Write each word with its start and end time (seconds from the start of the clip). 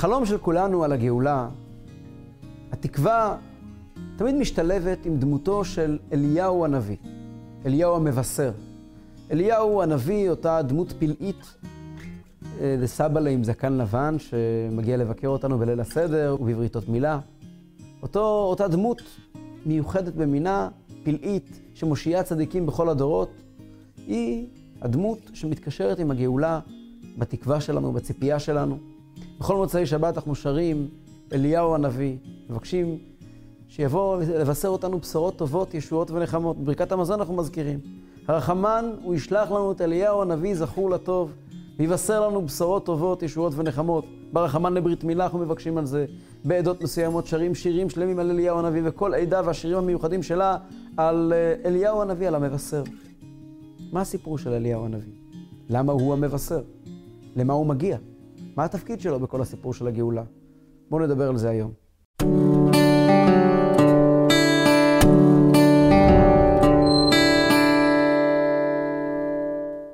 החלום 0.00 0.26
של 0.26 0.38
כולנו 0.38 0.84
על 0.84 0.92
הגאולה, 0.92 1.48
התקווה 2.72 3.36
תמיד 4.16 4.34
משתלבת 4.34 5.06
עם 5.06 5.16
דמותו 5.16 5.64
של 5.64 5.98
אליהו 6.12 6.64
הנביא, 6.64 6.96
אליהו 7.66 7.96
המבשר. 7.96 8.52
אליהו 9.30 9.82
הנביא, 9.82 10.30
אותה 10.30 10.62
דמות 10.62 10.92
פלאית 10.98 11.54
לסבא 12.60 13.20
לה 13.20 13.30
עם 13.30 13.44
זקן 13.44 13.72
לבן 13.72 14.16
שמגיע 14.18 14.96
לבקר 14.96 15.28
אותנו 15.28 15.58
בליל 15.58 15.80
הסדר 15.80 16.36
ובבריתות 16.40 16.88
מילה. 16.88 17.20
אותו, 18.02 18.46
אותה 18.50 18.68
דמות 18.68 19.02
מיוחדת 19.66 20.14
במינה, 20.14 20.68
פלאית, 21.04 21.60
שמושיעה 21.74 22.22
צדיקים 22.22 22.66
בכל 22.66 22.88
הדורות, 22.88 23.30
היא 24.06 24.46
הדמות 24.82 25.18
שמתקשרת 25.32 25.98
עם 25.98 26.10
הגאולה 26.10 26.60
בתקווה 27.18 27.60
שלנו, 27.60 27.92
בציפייה 27.92 28.38
שלנו. 28.38 28.89
בכל 29.40 29.56
מוצאי 29.56 29.86
שבת 29.86 30.16
אנחנו 30.16 30.34
שרים 30.34 30.88
אליהו 31.32 31.74
הנביא, 31.74 32.16
מבקשים 32.50 32.98
שיבוא 33.68 34.16
לבשר 34.16 34.68
אותנו 34.68 34.98
בשורות 34.98 35.36
טובות, 35.36 35.74
ישועות 35.74 36.10
ונחמות. 36.10 36.58
בברכת 36.58 36.92
המזון 36.92 37.18
אנחנו 37.18 37.34
מזכירים. 37.34 37.78
הרחמן, 38.28 38.84
הוא 39.02 39.14
ישלח 39.14 39.50
לנו 39.50 39.72
את 39.72 39.80
אליהו 39.80 40.22
הנביא, 40.22 40.54
זכור 40.54 40.90
לטוב, 40.90 41.32
ויבשר 41.78 42.28
לנו 42.28 42.42
בשורות 42.42 42.86
טובות, 42.86 43.22
ישועות 43.22 43.52
ונחמות. 43.56 44.04
ברחמן 44.32 44.74
לברית 44.74 45.04
מילה 45.04 45.24
אנחנו 45.24 45.38
מבקשים 45.38 45.78
על 45.78 45.86
זה. 45.86 46.06
בעדות 46.44 46.82
מסוימות 46.82 47.26
שרים 47.26 47.54
שירים 47.54 47.90
שלמים 47.90 48.18
על 48.18 48.30
אליהו 48.30 48.58
הנביא, 48.58 48.82
וכל 48.84 49.14
עדה 49.14 49.42
והשירים 49.44 49.78
המיוחדים 49.78 50.22
שלה 50.22 50.56
על 50.96 51.32
אליהו 51.64 52.02
הנביא, 52.02 52.28
על 52.28 52.34
המבשר. 52.34 52.82
מה 53.92 54.00
הסיפור 54.00 54.38
של 54.38 54.50
אליהו 54.50 54.84
הנביא? 54.84 55.12
למה 55.70 55.92
הוא 55.92 56.12
המבשר? 56.12 56.60
למה 57.36 57.52
הוא 57.52 57.66
מגיע? 57.66 57.96
מה 58.60 58.64
התפקיד 58.64 59.00
שלו 59.00 59.20
בכל 59.20 59.40
הסיפור 59.40 59.74
של 59.74 59.86
הגאולה? 59.86 60.22
בואו 60.90 61.02
נדבר 61.02 61.28
על 61.28 61.36
זה 61.36 61.50
היום. 61.50 61.72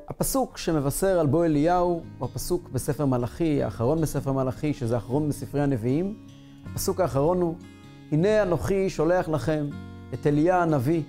הפסוק 0.08 0.58
שמבשר 0.58 1.20
על 1.20 1.26
בוא 1.26 1.44
אליהו 1.44 2.02
הוא 2.18 2.28
הפסוק 2.28 2.68
בספר 2.68 3.06
מלאכי, 3.06 3.62
האחרון 3.62 4.00
בספר 4.00 4.32
מלאכי, 4.32 4.74
שזה 4.74 4.94
האחרון 4.94 5.28
בספרי 5.28 5.62
הנביאים. 5.62 6.14
הפסוק 6.72 7.00
האחרון 7.00 7.40
הוא, 7.40 7.54
הנה 8.12 8.42
אנוכי 8.42 8.90
שולח 8.90 9.28
לכם 9.28 9.66
את 10.14 10.26
אליה 10.26 10.62
הנביא, 10.62 11.02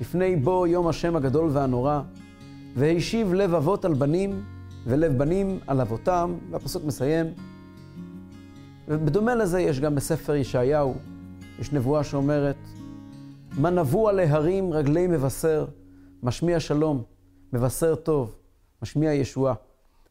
לפני 0.00 0.36
בוא 0.36 0.66
יום 0.66 0.88
השם 0.88 1.16
הגדול 1.16 1.50
והנורא, 1.52 2.00
והשיב 2.76 3.34
לב 3.34 3.54
אבות 3.54 3.84
על 3.84 3.94
בנים, 3.94 4.42
ולב 4.88 5.18
בנים 5.18 5.60
על 5.66 5.80
אבותם, 5.80 6.38
והפסוק 6.50 6.84
מסיים. 6.84 7.26
ובדומה 8.88 9.34
לזה 9.34 9.60
יש 9.60 9.80
גם 9.80 9.94
בספר 9.94 10.34
ישעיהו, 10.34 10.94
יש 11.58 11.72
נבואה 11.72 12.04
שאומרת, 12.04 12.56
מה 13.58 13.70
נבוא 13.70 14.10
על 14.10 14.18
ההרים 14.18 14.72
רגלי 14.72 15.06
מבשר, 15.06 15.66
משמיע 16.22 16.60
שלום, 16.60 17.02
מבשר 17.52 17.94
טוב, 17.94 18.36
משמיע 18.82 19.12
ישועה. 19.12 19.54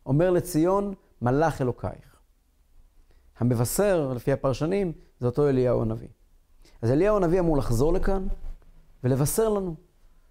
אומר 0.06 0.32
לציון, 0.32 0.94
מלאך 1.22 1.62
אלוקייך. 1.62 2.16
המבשר, 3.40 4.14
לפי 4.16 4.32
הפרשנים, 4.32 4.92
זה 5.20 5.28
אותו 5.28 5.50
אליהו 5.50 5.82
הנביא. 5.82 6.08
אז 6.82 6.92
אליהו 6.92 7.18
הנביא 7.18 7.40
אמור 7.40 7.58
לחזור 7.58 7.94
לכאן 7.94 8.28
ולבשר 9.04 9.50
לנו, 9.50 9.76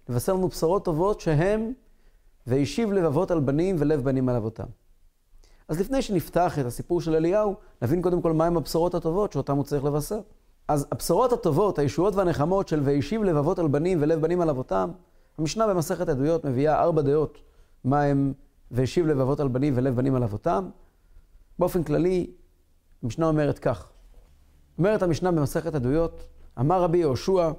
לבשר 0.09 0.33
לנו 0.33 0.47
בשורות 0.47 0.85
טובות 0.85 1.21
שהם 1.21 1.73
והשיב 2.47 2.91
לבבות 2.91 3.31
על 3.31 3.39
בנים 3.39 3.75
ולב 3.79 4.03
בנים 4.03 4.29
על 4.29 4.35
אבותם. 4.35 4.67
אז 5.67 5.79
לפני 5.79 6.01
שנפתח 6.01 6.59
את 6.59 6.65
הסיפור 6.65 7.01
של 7.01 7.15
אליהו, 7.15 7.55
נבין 7.81 8.01
קודם 8.01 8.21
כל 8.21 8.33
מהם 8.33 8.57
הבשורות 8.57 8.95
הטובות 8.95 9.31
שאותם 9.31 9.55
הוא 9.55 9.63
צריך 9.63 9.83
לבשר. 9.83 10.19
אז 10.67 10.87
הבשורות 10.91 11.33
הטובות, 11.33 11.79
הישועות 11.79 12.15
והנחמות 12.15 12.67
של 12.67 12.81
והשיב 12.83 13.23
לבבות 13.23 13.59
על 13.59 13.67
בנים 13.67 13.97
ולב 14.01 14.21
בנים 14.21 14.41
על 14.41 14.49
אבותם, 14.49 14.91
המשנה 15.37 15.67
במסכת 15.67 16.09
עדויות 16.09 16.45
מביאה 16.45 16.81
ארבע 16.81 17.01
דעות 17.01 17.37
מה 17.83 18.01
הם 18.01 18.33
והשיב 18.71 19.07
לבבות 19.07 19.39
על 19.39 19.47
בנים 19.47 19.73
ולב 19.75 19.95
בנים 19.95 20.15
על 20.15 20.23
אבותם. 20.23 20.69
באופן 21.59 21.83
כללי, 21.83 22.31
המשנה 23.03 23.27
אומרת 23.27 23.59
כך. 23.59 23.89
אומרת 24.77 25.03
המשנה 25.03 25.31
במסכת 25.31 25.75
עדויות, 25.75 26.27
אמר 26.59 26.81
רבי 26.81 26.97
יהושע, 26.97 27.51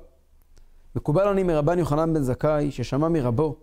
מקובל 0.97 1.29
אני 1.29 1.43
מרבן 1.43 1.79
יוחנן 1.79 2.15
בן 2.15 2.23
זכאי, 2.23 2.71
ששמע 2.71 3.09
מרבו, 3.09 3.57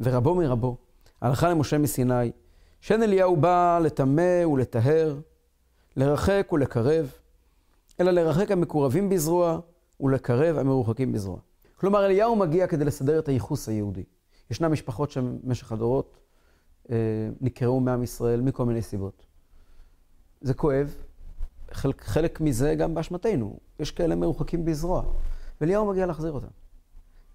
ורבו 0.00 0.34
מרבו, 0.34 0.76
הלכה 1.20 1.50
למשה 1.50 1.78
מסיני, 1.78 2.32
שאין 2.80 3.02
אליהו 3.02 3.36
בא 3.36 3.78
לטמא 3.82 4.46
ולטהר, 4.46 5.20
לרחק 5.96 6.48
ולקרב, 6.52 7.12
אלא 8.00 8.10
לרחק 8.10 8.50
המקורבים 8.50 9.08
בזרוע, 9.08 9.60
ולקרב 10.00 10.58
המרוחקים 10.58 11.12
בזרוע. 11.12 11.38
כלומר, 11.76 12.06
אליהו 12.06 12.36
מגיע 12.36 12.66
כדי 12.66 12.84
לסדר 12.84 13.18
את 13.18 13.28
הייחוס 13.28 13.68
היהודי. 13.68 14.04
ישנן 14.50 14.68
משפחות 14.68 15.10
שבמשך 15.10 15.72
הדורות 15.72 16.18
אה, 16.90 16.96
נקראו 17.40 17.80
מעם 17.80 18.02
ישראל 18.02 18.40
מכל 18.40 18.64
מיני 18.64 18.82
סיבות. 18.82 19.26
זה 20.40 20.54
כואב, 20.54 20.94
חלק, 21.72 22.02
חלק 22.02 22.40
מזה 22.40 22.74
גם 22.74 22.94
באשמתנו. 22.94 23.58
יש 23.78 23.90
כאלה 23.90 24.14
מרוחקים 24.14 24.64
בזרוע, 24.64 25.02
ואליהו 25.60 25.86
מגיע 25.86 26.06
להחזיר 26.06 26.32
אותם. 26.32 26.46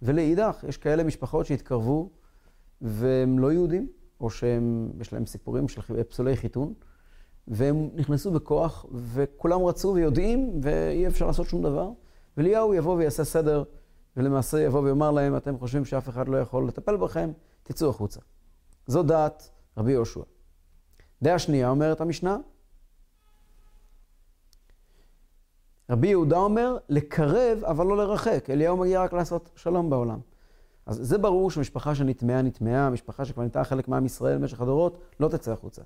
ולאידך, 0.01 0.63
יש 0.67 0.77
כאלה 0.77 1.03
משפחות 1.03 1.45
שהתקרבו 1.45 2.09
והם 2.81 3.39
לא 3.39 3.51
יהודים, 3.51 3.87
או 4.21 4.29
שיש 4.29 5.13
להם 5.13 5.25
סיפורים 5.25 5.67
של 5.67 6.03
פסולי 6.03 6.37
חיתון, 6.37 6.73
והם 7.47 7.89
נכנסו 7.95 8.31
בכוח, 8.31 8.85
וכולם 8.91 9.65
רצו 9.65 9.93
ויודעים, 9.95 10.59
ואי 10.61 11.07
אפשר 11.07 11.27
לעשות 11.27 11.47
שום 11.47 11.61
דבר. 11.61 11.89
ואליהו 12.37 12.73
יבוא 12.73 12.95
ויעשה 12.95 13.23
סדר, 13.23 13.63
ולמעשה 14.17 14.61
יבוא 14.61 14.81
ויאמר 14.81 15.11
להם, 15.11 15.37
אתם 15.37 15.59
חושבים 15.59 15.85
שאף 15.85 16.09
אחד 16.09 16.27
לא 16.27 16.37
יכול 16.37 16.67
לטפל 16.67 16.97
בכם, 16.97 17.31
תצאו 17.63 17.89
החוצה. 17.89 18.19
זו 18.87 19.03
דעת 19.03 19.49
רבי 19.77 19.91
יהושע. 19.91 20.21
דעה 21.21 21.39
שנייה 21.39 21.69
אומרת 21.69 22.01
המשנה, 22.01 22.37
רבי 25.89 26.07
יהודה 26.07 26.37
אומר, 26.37 26.77
לקרב 26.89 27.63
אבל 27.63 27.85
לא 27.85 27.97
לרחק. 27.97 28.49
אליהו 28.49 28.77
מגיע 28.77 29.03
רק 29.03 29.13
לעשות 29.13 29.49
שלום 29.55 29.89
בעולם. 29.89 30.19
אז 30.87 30.99
זה 31.01 31.17
ברור 31.17 31.51
שמשפחה 31.51 31.95
שנטמעה, 31.95 32.41
נטמעה, 32.41 32.89
משפחה 32.89 33.25
שכבר 33.25 33.43
נהייתה 33.43 33.63
חלק 33.63 33.87
מעם 33.87 34.05
ישראל 34.05 34.37
במשך 34.37 34.61
הדורות, 34.61 34.97
לא 35.19 35.27
תצא 35.27 35.51
החוצה. 35.51 35.81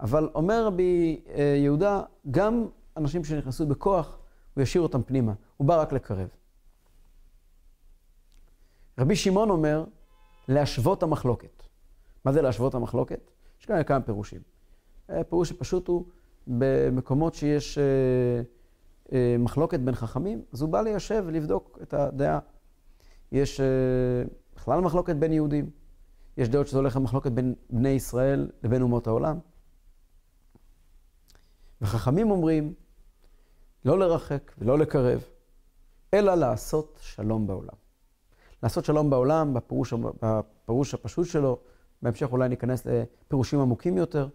אבל 0.00 0.28
אומר 0.34 0.66
רבי 0.66 1.20
אה, 1.34 1.54
יהודה, 1.58 2.02
גם 2.30 2.66
אנשים 2.96 3.24
שנכנסו 3.24 3.66
בכוח, 3.66 4.18
הוא 4.54 4.62
ישאיר 4.62 4.82
אותם 4.82 5.02
פנימה. 5.02 5.32
הוא 5.56 5.68
בא 5.68 5.80
רק 5.80 5.92
לקרב. 5.92 6.28
רבי 8.98 9.16
שמעון 9.16 9.50
אומר, 9.50 9.84
להשוות 10.48 11.02
המחלוקת. 11.02 11.62
מה 12.24 12.32
זה 12.32 12.42
להשוות 12.42 12.74
המחלוקת? 12.74 13.30
יש 13.60 13.66
כאן 13.66 13.82
כמה 13.82 14.00
פירושים. 14.00 14.40
אה, 15.10 15.24
פירוש 15.24 15.48
שפשוט 15.48 15.88
הוא, 15.88 16.04
במקומות 16.46 17.34
שיש 17.34 17.78
אה, 17.78 17.84
אה, 19.12 19.36
מחלוקת 19.38 19.80
בין 19.80 19.94
חכמים, 19.94 20.42
אז 20.52 20.62
הוא 20.62 20.70
בא 20.70 20.80
ליישב 20.80 21.24
ולבדוק 21.26 21.78
את 21.82 21.94
הדעה. 21.94 22.38
יש 23.32 23.60
אה, 23.60 23.66
בכלל 24.62 24.80
מחלוקת 24.80 25.16
בין 25.16 25.32
יהודים. 25.32 25.70
יש 26.36 26.48
דעות 26.48 26.66
שזה 26.66 26.78
הולך 26.78 26.96
למחלוקת 26.96 27.32
בין 27.32 27.54
בני 27.70 27.88
ישראל 27.88 28.50
לבין 28.62 28.82
אומות 28.82 29.06
העולם. 29.06 29.38
וחכמים 31.80 32.30
אומרים, 32.30 32.74
לא 33.84 33.98
לרחק 33.98 34.52
ולא 34.58 34.78
לקרב, 34.78 35.24
אלא 36.14 36.34
לעשות 36.34 36.98
שלום 37.00 37.46
בעולם. 37.46 37.74
לעשות 38.62 38.84
שלום 38.84 39.10
בעולם, 39.10 39.54
בפירוש, 39.54 39.92
בפירוש 39.92 40.94
הפשוט 40.94 41.26
שלו, 41.26 41.58
בהמשך 42.02 42.32
אולי 42.32 42.48
ניכנס 42.48 42.86
לפירושים 42.86 43.60
עמוקים 43.60 43.96
יותר. 43.96 44.28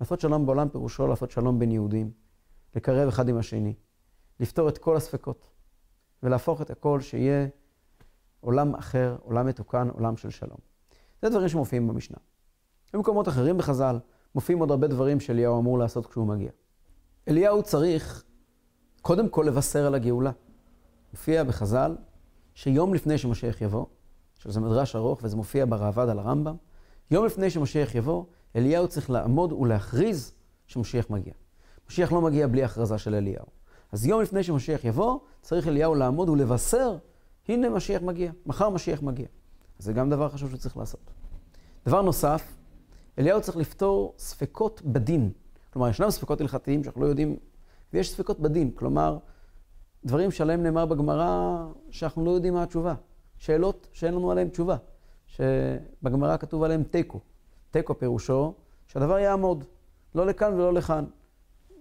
לעשות 0.00 0.20
שלום 0.20 0.46
בעולם 0.46 0.68
פירושו 0.68 1.06
לעשות 1.06 1.30
שלום 1.30 1.58
בין 1.58 1.70
יהודים, 1.70 2.10
לקרב 2.74 3.08
אחד 3.08 3.28
עם 3.28 3.38
השני, 3.38 3.74
לפתור 4.40 4.68
את 4.68 4.78
כל 4.78 4.96
הספקות, 4.96 5.50
ולהפוך 6.22 6.62
את 6.62 6.70
הכל 6.70 7.00
שיהיה 7.00 7.46
עולם 8.42 8.74
אחר, 8.74 9.16
עולם 9.22 9.46
מתוקן, 9.46 9.88
עולם 9.92 10.16
של 10.16 10.30
שלום. 10.30 10.58
זה 11.22 11.28
דברים 11.28 11.48
שמופיעים 11.48 11.88
במשנה. 11.88 12.16
במקומות 12.92 13.28
אחרים 13.28 13.58
בחז"ל 13.58 13.98
מופיעים 14.34 14.58
עוד 14.58 14.70
הרבה 14.70 14.86
דברים 14.86 15.20
שאליהו 15.20 15.60
אמור 15.60 15.78
לעשות 15.78 16.06
כשהוא 16.06 16.26
מגיע. 16.26 16.50
אליהו 17.28 17.62
צריך 17.62 18.24
קודם 19.02 19.28
כל 19.28 19.44
לבשר 19.48 19.86
על 19.86 19.94
הגאולה. 19.94 20.30
מופיע 21.12 21.44
בחז"ל 21.44 21.96
שיום 22.54 22.94
לפני 22.94 23.18
שמשיח 23.18 23.60
יבוא, 23.62 23.86
שזה 24.38 24.60
מדרש 24.60 24.96
ארוך 24.96 25.20
וזה 25.22 25.36
מופיע 25.36 25.64
בראב"ד 25.68 26.08
על 26.08 26.18
הרמב"ם, 26.18 26.56
יום 27.10 27.26
לפני 27.26 27.50
שמשיח 27.50 27.94
יבוא, 27.94 28.24
אליהו 28.56 28.88
צריך 28.88 29.10
לעמוד 29.10 29.52
ולהכריז 29.52 30.32
שמשיח 30.66 31.10
מגיע. 31.10 31.32
משיח 31.88 32.12
לא 32.12 32.20
מגיע 32.20 32.46
בלי 32.46 32.64
הכרזה 32.64 32.98
של 32.98 33.14
אליהו. 33.14 33.46
אז 33.92 34.06
יום 34.06 34.20
לפני 34.20 34.42
שמשיח 34.42 34.84
יבוא, 34.84 35.18
צריך 35.42 35.68
אליהו 35.68 35.94
לעמוד 35.94 36.28
ולבשר 36.28 36.96
הנה 37.52 37.70
משיח 37.70 38.02
מגיע, 38.02 38.32
מחר 38.46 38.68
משיח 38.68 39.02
מגיע. 39.02 39.26
זה 39.78 39.92
גם 39.92 40.10
דבר 40.10 40.28
חשוב 40.28 40.50
שצריך 40.50 40.76
לעשות. 40.76 41.10
דבר 41.86 42.02
נוסף, 42.02 42.56
אליהו 43.18 43.42
צריך 43.42 43.56
לפתור 43.56 44.14
ספקות 44.18 44.82
בדין. 44.82 45.30
כלומר, 45.72 45.88
ישנם 45.88 46.10
ספקות 46.10 46.40
הלכתיים 46.40 46.84
שאנחנו 46.84 47.00
לא 47.00 47.06
יודעים 47.06 47.36
ויש 47.92 48.10
ספקות 48.10 48.40
בדין, 48.40 48.70
כלומר, 48.70 49.18
דברים 50.04 50.30
שעליהם 50.30 50.62
נאמר 50.62 50.86
בגמרא 50.86 51.64
שאנחנו 51.90 52.24
לא 52.24 52.30
יודעים 52.30 52.54
מה 52.54 52.62
התשובה. 52.62 52.94
שאלות 53.38 53.88
שאין 53.92 54.14
לנו 54.14 54.30
עליהן 54.30 54.48
תשובה, 54.48 54.76
שבגמרא 55.26 56.36
כתוב 56.36 56.62
עליהן 56.62 56.82
תיקו. 56.82 57.20
תיקו 57.70 57.98
פירושו 57.98 58.54
שהדבר 58.86 59.18
יעמוד, 59.18 59.64
לא 60.14 60.26
לכאן 60.26 60.54
ולא 60.54 60.74
לכאן. 60.74 61.04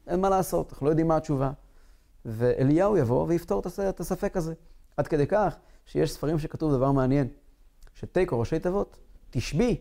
אין 0.08 0.20
מה 0.20 0.30
לעשות, 0.30 0.72
אנחנו 0.72 0.86
לא 0.86 0.92
יודעים 0.92 1.08
מה 1.08 1.18
התשובה. 1.18 1.52
ואליהו 2.26 2.98
יבוא 2.98 3.26
ויפתור 3.28 3.62
את 3.90 4.00
הספק 4.00 4.38
הזה. 4.38 4.54
עד 4.98 5.08
כדי 5.08 5.28
כך 5.28 5.56
שיש 5.86 6.12
ספרים 6.12 6.40
שכתוב 6.40 6.74
דבר 6.74 6.92
מעניין, 6.92 7.28
שתיקו, 7.94 8.40
ראשי 8.40 8.60
תיבות, 8.60 8.98
תשבי, 9.30 9.78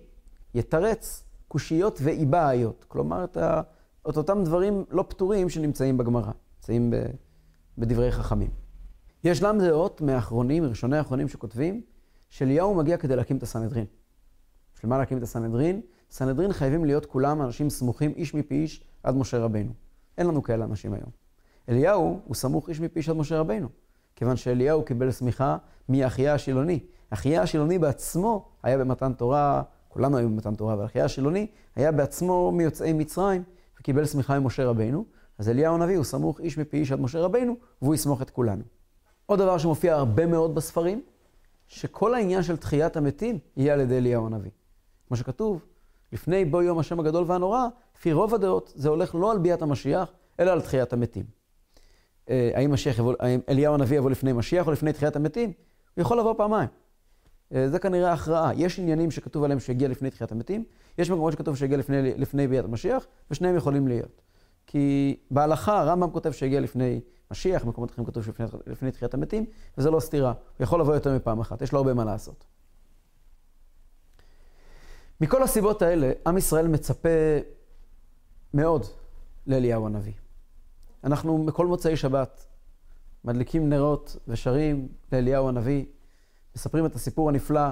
יתרץ, 0.55 1.25
קושיות 1.49 1.99
ואיבעיות. 2.03 2.85
כלומר, 2.89 3.25
את, 3.25 3.37
ה, 3.37 3.61
את 4.11 4.17
אותם 4.17 4.45
דברים 4.45 4.85
לא 4.91 5.05
פתורים 5.09 5.49
שנמצאים 5.49 5.99
בגמרא, 5.99 6.33
נמצאים 6.57 6.93
בדברי 7.79 8.13
חכמים. 8.13 8.51
יש 9.25 9.41
גם 9.41 9.59
דעות 9.59 10.01
מהאחרונים, 10.01 10.63
מראשוני 10.63 10.99
האחרונים 10.99 11.29
שכותבים, 11.29 11.83
שאליהו 12.29 12.75
מגיע 12.75 12.97
כדי 12.97 13.17
להקים 13.17 13.37
את 13.37 13.43
הסנהדרין. 13.43 13.87
בשביל 14.75 14.91
מה 14.91 14.99
להקים 14.99 15.19
את 15.19 15.23
הסנהדרין? 15.23 15.81
סנהדרין 16.11 16.53
חייבים 16.53 16.85
להיות 16.85 17.07
כולם 17.07 17.43
אנשים 17.43 17.71
סמוכים 17.71 18.13
איש 18.17 18.35
מפי 18.35 18.55
איש 18.55 18.85
עד 19.03 19.17
משה 19.17 19.39
רבנו. 19.39 19.73
אין 20.19 20.27
לנו 20.27 20.43
כאלה 20.43 20.65
אנשים 20.65 20.95
היום. 20.95 21.11
אליהו 21.69 22.21
הוא 22.25 22.35
סמוך 22.35 22.69
איש 22.69 22.81
מפי 22.81 22.99
איש 22.99 23.09
עד 23.09 23.17
משה 23.17 23.41
רבנו, 23.41 23.69
כיוון 24.21 24.37
שאליהו 24.37 24.85
קיבל 24.85 25.11
סמיכה 25.11 25.57
מאחיה 25.89 26.35
השילוני. 26.35 26.81
אחיה 27.11 27.43
השילוני 27.43 27.79
בעצמו 27.79 28.49
היה 28.63 28.79
במתן 28.79 29.13
תורה, 29.13 29.63
כולנו 29.89 30.17
היו 30.17 30.29
במתן 30.29 30.55
תורה, 30.55 30.75
אבל 30.75 30.85
אחיה 30.85 31.05
השילוני 31.05 31.47
היה 31.77 31.93
בעצמו 31.93 32.53
מיוצאי 32.53 32.93
מצרים 32.93 33.43
וקיבל 33.81 34.05
סמיכה 34.05 34.39
ממשה 34.39 34.65
רבנו. 34.65 35.05
אז 35.39 35.49
אליהו 35.49 35.75
הנביא 35.75 35.97
הוא 35.97 36.05
סמוך 36.05 36.41
איש 36.41 36.59
מפי 36.59 36.77
איש 36.77 36.93
עד 36.93 37.01
משה 37.01 37.21
רבנו, 37.21 37.57
והוא 37.83 37.95
יסמוך 37.95 38.23
את 38.23 38.31
כולנו. 38.31 38.63
עוד 39.27 39.39
דבר 39.39 39.59
שמופיע 39.59 39.95
הרבה 39.95 40.27
מאוד 40.27 40.55
בספרים, 40.55 41.03
שכל 41.67 42.15
העניין 42.15 42.43
של 42.43 42.57
תחיית 42.57 42.97
המתים 42.97 43.39
יהיה 43.57 43.75
על 43.75 43.81
ידי 43.81 43.97
אליהו 43.97 44.27
הנביא. 44.27 44.51
כמו 45.09 45.17
שכתוב, 45.17 45.65
לפני 46.13 46.45
בוא 46.45 46.63
יום 46.63 46.79
השם 46.79 47.01
הגדול 47.01 47.25
והנורא, 47.27 47.67
לפי 47.97 48.13
רוב 48.13 48.35
הדעות, 48.35 48.73
זה 48.75 48.89
הולך 48.89 49.15
לא 49.15 49.31
על 49.31 49.39
ביאת 49.39 49.63
המשיח, 49.63 50.13
אלא 50.41 50.51
על 50.51 50.61
תחיית 50.61 50.93
המתים. 50.93 51.40
אה, 52.29 52.51
האם, 52.55 52.75
יבוא, 52.99 53.15
האם 53.21 53.41
אליהו 53.49 53.75
הנביא 53.75 53.97
יבוא 53.99 54.11
לפני 54.11 54.33
משיח 54.33 54.67
או 54.67 54.73
לפני 54.73 54.93
תחיית 54.93 55.17
המתים? 55.17 55.53
הוא 55.95 56.03
יכול 56.03 56.19
לבוא 56.19 56.35
פעמיים. 56.37 56.69
אה, 57.55 57.69
זה 57.69 57.79
כנראה 57.79 58.13
הכרעה. 58.13 58.51
יש 58.57 58.79
עניינים 58.79 59.11
שכתוב 59.11 59.45
עליהם 59.45 59.61
שיגיע 59.61 59.89
לפני 59.89 60.11
תחיית 60.11 60.33
המתים, 60.33 60.65
יש 60.99 61.11
מקומות 61.11 61.33
שכתוב 61.33 61.57
שיגיע 61.57 61.77
לפני, 61.79 62.15
לפני 62.17 62.49
ביאת 62.49 62.65
המשיח, 62.65 63.07
ושניהם 63.31 63.57
יכולים 63.57 63.89
להיות. 63.89 64.23
כי 64.67 65.17
בהלכה 65.31 65.81
הרמב"ם 65.81 66.11
כותב 66.11 66.31
שיגיע 66.31 66.61
לפני 66.61 67.01
משיח, 67.31 67.65
במקומות 67.65 67.91
אחרים 67.91 68.07
כתוב 68.07 68.25
שלפני 68.25 68.47
לפני 68.67 68.93
תחיית 68.93 69.15
המתים, 69.15 69.45
וזה 69.79 69.91
לא 69.91 70.01
סתירה. 70.01 70.33
הוא 70.59 70.65
יכול 70.65 70.81
לבוא 70.81 70.95
יותר 70.95 71.17
מפעם 71.17 71.41
אחת, 71.41 71.63
יש 71.63 71.73
לו 71.73 71.79
הרבה 71.79 71.95
מה 71.95 72.05
לעשות. 72.05 72.45
מכל 75.21 75.43
הסיבות 75.43 75.83
האלה, 75.83 76.13
עם 76.27 76.39
ישראל 76.39 76.69
מצפה 76.69 77.09
מאוד 78.55 78.87
לאליהו 79.47 79.87
הנביא. 79.87 80.13
אנחנו 81.05 81.45
בכל 81.45 81.67
מוצאי 81.67 81.97
שבת 81.97 82.47
מדליקים 83.25 83.69
נרות 83.69 84.17
ושרים 84.29 84.89
לאליהו 85.13 85.49
הנביא, 85.49 85.85
מספרים 86.57 86.87
את 86.87 86.95
הסיפור 86.95 87.29
הנפלא 87.29 87.69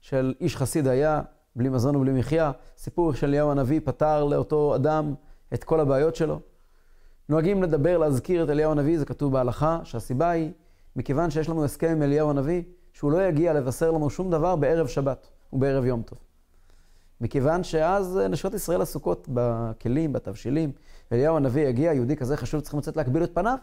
של 0.00 0.34
איש 0.40 0.56
חסיד 0.56 0.86
היה, 0.86 1.22
בלי 1.56 1.68
מזון 1.68 1.96
ובלי 1.96 2.12
מחיה, 2.12 2.52
סיפור 2.76 3.14
של 3.14 3.26
אליהו 3.26 3.50
הנביא 3.50 3.80
פתר 3.84 4.24
לאותו 4.24 4.74
אדם 4.74 5.14
את 5.54 5.64
כל 5.64 5.80
הבעיות 5.80 6.16
שלו. 6.16 6.40
נוהגים 7.28 7.62
לדבר, 7.62 7.98
להזכיר 7.98 8.44
את 8.44 8.50
אליהו 8.50 8.72
הנביא, 8.72 8.98
זה 8.98 9.04
כתוב 9.04 9.32
בהלכה, 9.32 9.80
שהסיבה 9.84 10.30
היא, 10.30 10.50
מכיוון 10.96 11.30
שיש 11.30 11.48
לנו 11.48 11.64
הסכם 11.64 11.88
עם 11.90 12.02
אליהו 12.02 12.30
הנביא, 12.30 12.62
שהוא 12.92 13.12
לא 13.12 13.26
יגיע 13.26 13.52
לבשר 13.52 13.90
לנו 13.90 14.10
שום 14.10 14.30
דבר 14.30 14.56
בערב 14.56 14.86
שבת 14.86 15.30
ובערב 15.52 15.84
יום 15.84 16.02
טוב. 16.02 16.18
מכיוון 17.22 17.64
שאז 17.64 18.20
נשות 18.30 18.54
ישראל 18.54 18.82
עסוקות 18.82 19.28
בכלים, 19.34 20.12
בתבשילים, 20.12 20.72
ואליהו 21.10 21.36
הנביא 21.36 21.68
יגיע, 21.68 21.92
יהודי 21.92 22.16
כזה 22.16 22.36
חשוב, 22.36 22.60
צריכים 22.60 22.80
לצאת 22.80 22.96
להקביל 22.96 23.24
את 23.24 23.34
פניו. 23.34 23.58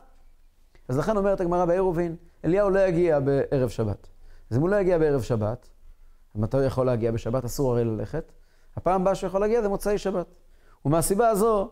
אז 0.88 0.98
לכן 0.98 1.18
אומרת 1.18 1.42
הגמרא 1.42 1.66
בעירובין, 1.66 2.16
אליהו 2.46 2.70
לא 2.70 2.80
יגיע 2.80 3.20
בערב 3.20 3.70
שבת. 3.70 4.08
אז 4.52 4.58
אם 4.58 4.62
הוא 4.62 4.70
לא 4.70 4.76
יגיע 4.76 4.98
בערב 4.98 5.22
שבת, 5.22 5.70
מתי 6.36 6.58
הוא 6.58 6.66
יכול 6.66 6.86
להגיע 6.86 7.12
בשבת? 7.12 7.46
אסור 7.46 7.72
הרי 7.72 7.86
ללכת. 7.86 8.32
הפעם 8.76 9.02
הבאה 9.02 9.16
שהוא 9.16 9.28
יכול 9.28 9.42
להגיע 9.42 9.62
זה 9.62 9.70
מוצאי 9.70 9.98
שבת. 9.98 10.28
ומהסיבה 10.86 11.30
הזו, 11.30 11.72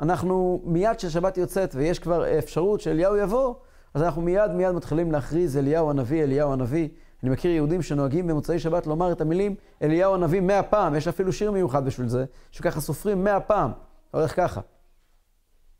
אנחנו 0.00 0.62
מיד 0.64 0.96
כששבת 0.96 1.38
יוצאת 1.38 1.74
ויש 1.74 1.98
כבר 1.98 2.38
אפשרות 2.38 2.80
שאליהו 2.80 3.16
יבוא, 3.16 3.54
אז 3.94 4.02
אנחנו 4.02 4.22
מיד 4.22 4.50
מיד 4.50 4.70
מתחילים 4.70 5.12
להכריז 5.12 5.56
אליהו 5.56 5.90
הנביא, 5.90 6.22
אליהו 6.22 6.52
הנביא. 6.52 6.88
אני 7.24 7.30
מכיר 7.30 7.50
יהודים 7.50 7.82
שנוהגים 7.82 8.26
במוצאי 8.26 8.58
שבת 8.58 8.86
לומר 8.86 9.12
את 9.12 9.20
המילים 9.20 9.54
אליהו 9.82 10.14
הנביא 10.14 10.40
מאה 10.40 10.62
פעם, 10.62 10.94
יש 10.94 11.08
אפילו 11.08 11.32
שיר 11.32 11.50
מיוחד 11.50 11.84
בשביל 11.84 12.08
זה, 12.08 12.24
שככה 12.50 12.80
סופרים 12.80 13.24
מאה 13.24 13.40
פעם, 13.40 13.70
הולך 14.10 14.36
ככה. 14.36 14.60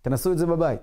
תנסו 0.02 0.32
את 0.32 0.38
זה 0.38 0.46
בבית. 0.46 0.80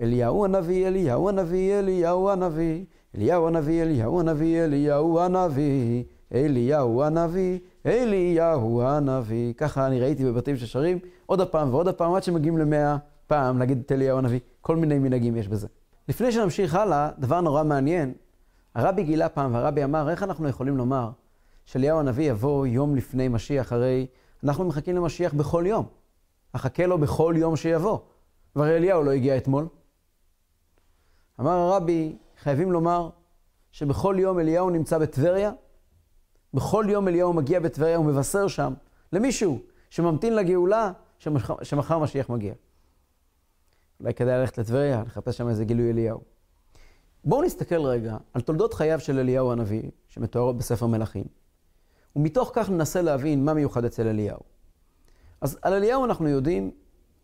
אליהו 0.00 0.44
הנביא, 0.44 0.86
אליהו 0.86 1.28
הנביא, 1.28 1.78
אליהו 1.78 2.30
הנביא, 2.30 2.84
אליהו 3.14 3.48
הנביא, 3.48 3.82
אליהו 3.82 4.20
הנביא, 4.20 4.64
אליהו 4.64 5.20
הנביא, 5.20 6.04
אליהו 6.34 7.02
הנביא, 7.02 7.58
אליהו 7.86 8.82
הנביא. 8.82 9.52
ככה 9.52 9.86
אני 9.86 10.00
ראיתי 10.00 10.24
בבתים 10.24 10.56
ששרים 10.56 10.98
עוד 11.26 11.40
הפעם 11.40 11.74
ועוד 11.74 11.88
הפעם, 11.88 12.14
עד 12.14 12.22
שמגיעים 12.22 12.58
למאה 12.58 12.96
פעם 13.26 13.58
להגיד 13.58 13.82
את 13.86 13.92
אליהו 13.92 14.18
הנביא. 14.18 14.40
כל 14.60 14.76
מיני 14.76 14.98
מנהגים 14.98 15.36
יש 15.36 15.48
בזה. 15.48 15.66
לפני 16.08 16.32
שנמשיך 16.32 16.74
הלאה, 16.74 17.10
דבר 17.18 17.40
נורא 17.40 17.64
מעניין. 17.64 18.12
הרבי 18.74 19.04
גילה 19.04 19.28
פעם, 19.28 19.54
והרבי 19.54 19.84
אמר, 19.84 20.10
איך 20.10 20.22
אנחנו 20.22 20.48
יכולים 20.48 20.76
לומר 20.76 21.10
שאליהו 21.64 22.00
הנביא 22.00 22.30
יבוא 22.30 22.66
יום 22.66 22.96
לפני 22.96 23.28
משיח, 23.28 23.72
הרי 23.72 24.06
אנחנו 24.44 24.64
מחכים 24.64 24.96
למשיח 24.96 25.34
בכל 25.34 25.64
יום. 25.66 25.86
אחכה 26.52 26.86
לו 26.86 26.98
בכל 26.98 27.34
יום 27.38 27.56
שיבוא. 27.56 27.98
והרי 28.56 28.76
אליהו 28.76 29.02
לא 29.02 29.10
הגיע 29.10 29.36
אתמול. 29.36 29.68
אמר 31.40 31.50
הרבי, 31.50 32.16
חייבים 32.38 32.72
לומר 32.72 33.10
שבכל 33.72 34.16
יום 34.18 34.38
אליהו 34.38 34.70
נמצא 34.70 34.98
בטבריה, 34.98 35.52
בכל 36.54 36.86
יום 36.88 37.08
אליהו 37.08 37.32
מגיע 37.32 37.60
בטבריה 37.60 38.00
ומבשר 38.00 38.48
שם 38.48 38.72
למישהו 39.12 39.60
שממתין 39.90 40.36
לגאולה 40.36 40.92
שמחר 41.62 41.98
משיח 41.98 42.28
מגיע. 42.28 42.54
אולי 44.00 44.14
כדאי 44.14 44.38
ללכת 44.38 44.58
לטבריה, 44.58 45.02
לחפש 45.06 45.36
שם 45.36 45.48
איזה 45.48 45.64
גילוי 45.64 45.90
אליהו. 45.90 46.31
בואו 47.24 47.42
נסתכל 47.42 47.80
רגע 47.80 48.16
על 48.34 48.40
תולדות 48.40 48.74
חייו 48.74 49.00
של 49.00 49.18
אליהו 49.18 49.52
הנביא, 49.52 49.82
שמתוארות 50.08 50.56
בספר 50.56 50.86
מלכים, 50.86 51.24
ומתוך 52.16 52.50
כך 52.54 52.70
ננסה 52.70 53.02
להבין 53.02 53.44
מה 53.44 53.54
מיוחד 53.54 53.84
אצל 53.84 54.06
אליהו. 54.06 54.40
אז 55.40 55.58
על 55.62 55.72
אליהו 55.72 56.04
אנחנו 56.04 56.28
יודעים, 56.28 56.70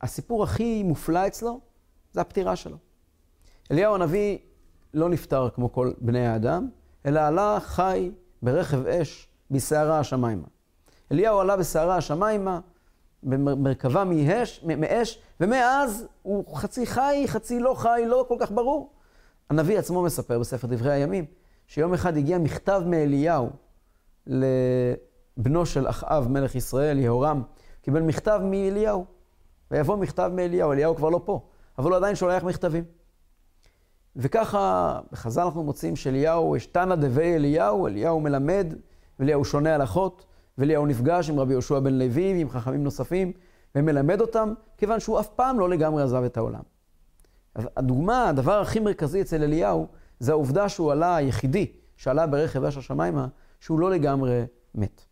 הסיפור 0.03 0.43
הכי 0.43 0.83
מופלא 0.83 1.27
אצלו 1.27 1.61
זה 2.13 2.21
הפטירה 2.21 2.57
שלו. 2.57 2.77
אליהו 3.71 3.95
הנביא 3.95 4.39
לא 4.95 5.09
נפטר 5.09 5.51
כמו 5.51 5.73
כל 5.73 5.93
בני 6.01 6.27
האדם, 6.27 6.69
אלא 7.07 7.21
עלה 7.21 7.59
חי 7.61 8.11
ברכב 8.43 8.87
אש 8.87 9.29
בסערה 9.51 9.99
השמיימה. 9.99 10.47
אליהו 11.13 11.41
עלה 11.41 11.57
בסערה 11.57 11.97
השמיימה, 11.97 12.61
במרכבה 13.23 14.05
מאש, 14.05 14.65
מאש, 14.65 15.23
ומאז 15.41 16.07
הוא 16.23 16.57
חצי 16.57 16.87
חי, 16.87 17.25
חצי 17.27 17.61
לא 17.61 17.75
חי, 17.75 18.03
לא 18.07 18.25
כל 18.29 18.37
כך 18.41 18.51
ברור. 18.53 18.98
הנביא 19.51 19.79
עצמו 19.79 20.03
מספר 20.03 20.39
בספר 20.39 20.67
דברי 20.67 20.93
הימים, 20.93 21.25
שיום 21.67 21.95
אחד 21.95 22.17
הגיע 22.17 22.39
מכתב 22.39 22.83
מאליהו 22.87 23.51
לבנו 24.27 25.67
של 25.67 25.89
אחאב, 25.89 26.29
מלך 26.29 26.55
ישראל, 26.55 26.99
יהורם, 26.99 27.43
קיבל 27.83 28.03
מכתב 28.03 28.41
מאליהו. 28.45 29.05
ויבוא 29.71 29.97
מכתב 29.97 30.31
מאליהו, 30.35 30.73
אליהו 30.73 30.97
כבר 30.97 31.09
לא 31.09 31.21
פה, 31.25 31.41
אבל 31.79 31.91
הוא 31.91 31.97
עדיין 31.97 32.15
שולח 32.15 32.45
מכתבים. 32.45 32.85
וככה 34.17 35.01
בחז"ל 35.13 35.43
אנחנו 35.43 35.63
מוצאים 35.63 35.97
שאליהו, 35.97 36.57
יש 36.57 36.67
תנא 36.67 36.95
דבי 36.95 37.35
אליהו, 37.35 37.87
אליהו 37.87 38.21
מלמד, 38.21 38.75
ואליהו 39.19 39.45
שונה 39.45 39.75
הלכות, 39.75 40.27
ואליהו 40.59 40.87
נפגש 40.87 41.31
עם 41.31 41.41
רבי 41.41 41.53
יהושע 41.53 41.79
בן 41.79 41.95
לוי 41.95 42.35
ועם 42.35 42.51
חכמים 42.51 42.85
נוספים, 42.85 43.33
ומלמד 43.75 44.21
אותם, 44.21 44.55
כיוון 44.77 45.01
שהוא 45.01 45.21
אף 45.21 45.29
פעם 45.29 45.61
לא 45.61 45.69
לגמרי 45.69 46.03
עזב 46.03 46.23
את 46.23 46.37
העולם. 46.37 46.63
הדוגמה, 47.57 48.29
הדבר 48.29 48.61
הכי 48.61 48.81
מרכזי 48.81 49.21
אצל 49.21 49.43
אליהו, 49.43 49.87
זה 50.21 50.33
העובדה 50.33 50.69
שהוא 50.69 50.93
עלה 50.93 51.17
היחידי, 51.17 51.73
שעלה 51.97 52.27
ברכב 52.27 52.65
אש 52.65 52.77
השמיימה, 52.77 53.27
שהוא 53.61 53.81
לא 53.81 53.91
לגמרי 53.91 54.45
מת. 54.75 55.05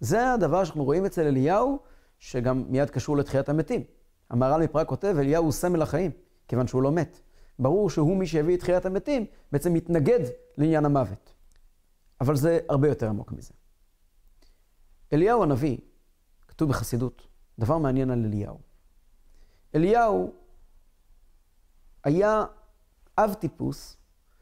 זה 0.00 0.32
הדבר 0.32 0.64
שאנחנו 0.64 0.84
רואים 0.84 1.06
אצל 1.06 1.26
אליהו, 1.26 1.78
שגם 2.18 2.64
מיד 2.68 2.90
קשור 2.90 3.16
לתחיית 3.16 3.48
המתים. 3.48 3.84
המהר"ל 4.30 4.62
מפראג 4.62 4.86
כותב, 4.86 5.16
אליהו 5.18 5.44
הוא 5.44 5.52
סמל 5.52 5.82
החיים, 5.82 6.10
כיוון 6.48 6.66
שהוא 6.66 6.82
לא 6.82 6.92
מת. 6.92 7.20
ברור 7.58 7.90
שהוא 7.90 8.16
מי 8.16 8.26
שהביא 8.26 8.54
את 8.54 8.60
תחיית 8.60 8.86
המתים, 8.86 9.26
בעצם 9.52 9.74
מתנגד 9.74 10.20
לעניין 10.58 10.84
המוות. 10.84 11.32
אבל 12.20 12.36
זה 12.36 12.58
הרבה 12.68 12.88
יותר 12.88 13.08
עמוק 13.08 13.32
מזה. 13.32 13.52
אליהו 15.12 15.42
הנביא, 15.42 15.78
כתוב 16.48 16.68
בחסידות, 16.68 17.26
דבר 17.58 17.78
מעניין 17.78 18.10
על 18.10 18.24
אליהו. 18.24 18.58
אליהו 19.74 20.32
היה 22.04 22.44
אב 23.18 23.34
טיפוס 23.34 23.96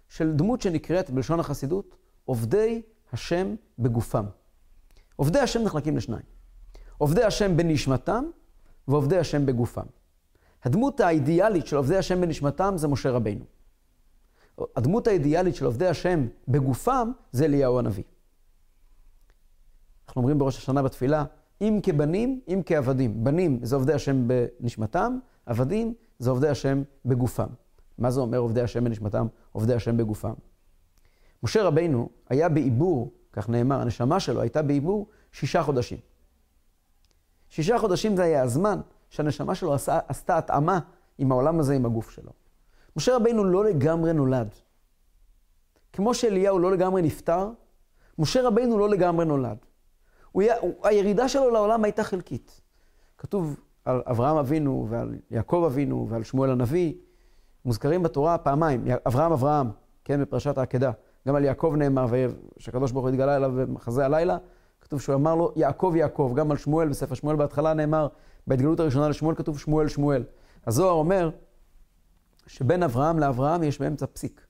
של 0.08 0.32
דמות 0.32 0.60
שנקראת 0.60 1.10
בלשון 1.10 1.40
החסידות 1.40 1.96
עובדי 2.24 2.82
השם 3.12 3.54
בגופם. 3.78 4.24
עובדי 5.16 5.38
השם 5.38 5.62
נחלקים 5.62 5.96
לשניים. 5.96 6.24
עובדי 6.98 7.24
השם 7.24 7.56
בנשמתם 7.56 8.24
ועובדי 8.88 9.18
השם 9.18 9.46
בגופם. 9.46 9.86
הדמות 10.64 11.00
האידיאלית 11.00 11.66
של 11.66 11.76
עובדי 11.76 11.96
השם 11.96 12.20
בנשמתם 12.20 12.74
זה 12.76 12.88
משה 12.88 13.10
רבינו. 13.10 13.44
הדמות 14.76 15.06
האידיאלית 15.06 15.54
של 15.54 15.64
עובדי 15.64 15.86
השם 15.86 16.26
בגופם 16.48 17.12
זה 17.32 17.44
אליהו 17.44 17.78
הנביא. 17.78 18.04
אנחנו 20.08 20.20
אומרים 20.20 20.38
בראש 20.38 20.58
השנה 20.58 20.82
בתפילה, 20.82 21.24
אם 21.60 21.80
כבנים, 21.82 22.40
אם 22.48 22.62
כעבדים. 22.66 23.24
בנים 23.24 23.58
זה 23.62 23.76
עובדי 23.76 23.92
השם 23.92 24.28
בנשמתם, 24.28 25.18
עבדים 25.46 25.94
זה 26.18 26.30
עובדי 26.30 26.48
השם 26.48 26.82
בגופם. 27.04 27.48
מה 27.98 28.10
זה 28.10 28.20
אומר 28.20 28.38
עובדי 28.38 28.60
השם 28.60 28.84
בנשמתם, 28.84 29.26
עובדי 29.52 29.74
השם 29.74 29.96
בגופם? 29.96 30.34
משה 31.42 31.62
רבינו 31.62 32.08
היה 32.28 32.48
בעיבור, 32.48 33.12
כך 33.32 33.48
נאמר, 33.48 33.80
הנשמה 33.80 34.20
שלו 34.20 34.40
הייתה 34.40 34.62
בעיבור 34.62 35.06
שישה 35.32 35.62
חודשים. 35.62 35.98
שישה 37.48 37.78
חודשים 37.78 38.16
זה 38.16 38.22
היה 38.22 38.42
הזמן 38.42 38.80
שהנשמה 39.10 39.54
שלו 39.54 39.74
עשה, 39.74 39.98
עשתה 40.08 40.38
התאמה 40.38 40.78
עם 41.18 41.32
העולם 41.32 41.60
הזה, 41.60 41.74
עם 41.74 41.86
הגוף 41.86 42.10
שלו. 42.10 42.32
משה 42.96 43.16
רבינו 43.16 43.44
לא 43.44 43.64
לגמרי 43.64 44.12
נולד. 44.12 44.48
כמו 45.92 46.14
שאליהו 46.14 46.58
לא 46.58 46.72
לגמרי 46.72 47.02
נפטר, 47.02 47.50
משה 48.18 48.42
רבינו 48.42 48.78
לא 48.78 48.88
לגמרי 48.88 49.24
נולד. 49.24 49.56
הוא 50.32 50.42
היה, 50.42 50.58
הוא, 50.58 50.86
הירידה 50.86 51.28
שלו 51.28 51.50
לעולם 51.50 51.84
הייתה 51.84 52.04
חלקית. 52.04 52.60
כתוב 53.18 53.60
על 53.86 54.02
אברהם 54.06 54.36
אבינו 54.36 54.86
ועל 54.90 55.14
יעקב 55.30 55.62
אבינו 55.66 56.06
ועל 56.10 56.22
שמואל 56.22 56.50
הנביא, 56.50 56.94
מוזכרים 57.64 58.02
בתורה 58.02 58.38
פעמיים, 58.38 58.84
אברהם 59.06 59.32
אברהם, 59.32 59.70
כן, 60.04 60.20
בפרשת 60.20 60.58
העקדה. 60.58 60.90
גם 61.28 61.34
על 61.34 61.44
יעקב 61.44 61.74
נאמר, 61.78 62.06
שהקדוש 62.58 62.92
ברוך 62.92 63.04
הוא 63.04 63.10
התגלה 63.10 63.36
אליו 63.36 63.52
במחזה 63.56 64.04
הלילה, 64.04 64.36
כתוב 64.80 65.00
שהוא 65.00 65.14
אמר 65.14 65.34
לו, 65.34 65.52
יעקב 65.56 65.92
יעקב. 65.96 66.32
גם 66.36 66.50
על 66.50 66.56
שמואל, 66.56 66.88
בספר 66.88 67.14
שמואל 67.14 67.36
בהתחלה 67.36 67.74
נאמר, 67.74 68.08
בהתגלות 68.46 68.80
הראשונה 68.80 69.08
לשמואל 69.08 69.34
כתוב 69.34 69.58
שמואל 69.58 69.88
שמואל. 69.88 70.24
הזוהר 70.66 70.92
אומר 70.92 71.30
שבין 72.46 72.82
אברהם 72.82 73.18
לאברהם 73.18 73.62
יש 73.62 73.80
באמצע 73.80 74.06
פסיק. 74.06 74.46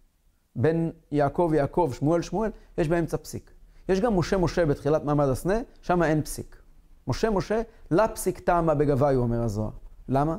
בין 0.56 0.90
יעקב 1.12 1.50
יעקב, 1.54 1.90
שמואל 1.94 2.22
שמואל, 2.22 2.50
יש 2.78 2.88
באמצע 2.88 3.16
פסיק. 3.16 3.50
יש 3.88 4.00
גם 4.00 4.18
משה 4.18 4.36
משה 4.36 4.66
בתחילת 4.66 5.04
מעמד 5.04 5.28
הסנה, 5.28 5.54
שם 5.82 6.02
אין 6.02 6.22
פסיק. 6.22 6.65
משה 7.08 7.30
משה, 7.30 7.62
לה 7.90 8.08
פסיק 8.08 8.38
טעמה 8.38 8.74
בגביו, 8.74 9.20
אומר 9.20 9.42
הזוהר. 9.42 9.70
למה? 10.08 10.36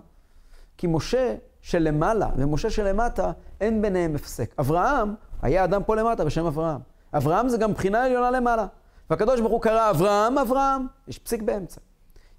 כי 0.78 0.88
משה 0.88 1.36
שלמעלה 1.62 2.30
ומשה 2.38 2.70
שלמטה, 2.70 3.32
אין 3.62 3.82
ביניהם 3.82 4.16
הפסק. 4.16 4.56
אברהם 4.60 5.14
היה 5.42 5.64
אדם 5.64 5.84
פה 5.84 5.96
למטה 5.96 6.26
בשם 6.26 6.46
אברהם. 6.46 6.82
אברהם 7.14 7.50
זה 7.50 7.58
גם 7.58 7.74
בחינה 7.74 8.04
עליונה 8.04 8.32
למעלה. 8.32 8.66
והקדוש 9.10 9.40
ברוך 9.40 9.52
הוא 9.52 9.62
קרא 9.62 9.90
אברהם, 9.90 10.38
אברהם, 10.38 10.88
יש 11.08 11.20
פסיק 11.20 11.42
באמצע. 11.42 11.82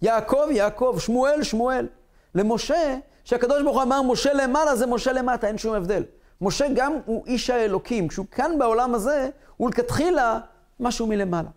יעקב, 0.02 0.46
יעקב, 0.50 0.96
שמואל, 0.98 1.42
שמואל. 1.42 1.86
למשה, 2.34 2.98
שהקדוש 3.24 3.62
ברוך 3.62 3.76
הוא 3.76 3.82
אמר 3.82 4.02
משה 4.02 4.32
למעלה 4.32 4.76
זה 4.76 4.86
משה 4.86 5.12
למטה, 5.12 5.46
אין 5.46 5.58
שום 5.58 5.74
הבדל. 5.74 6.04
משה 6.40 6.66
גם 6.74 6.92
הוא 7.04 7.26
איש 7.26 7.50
האלוקים, 7.50 8.08
כשהוא 8.08 8.26
כאן 8.30 8.58
בעולם 8.58 8.94
הזה, 8.94 9.30
הוא 9.56 9.70
לכתחילה 9.70 10.38
משהו 10.80 11.06
מלמעלה. 11.06 11.48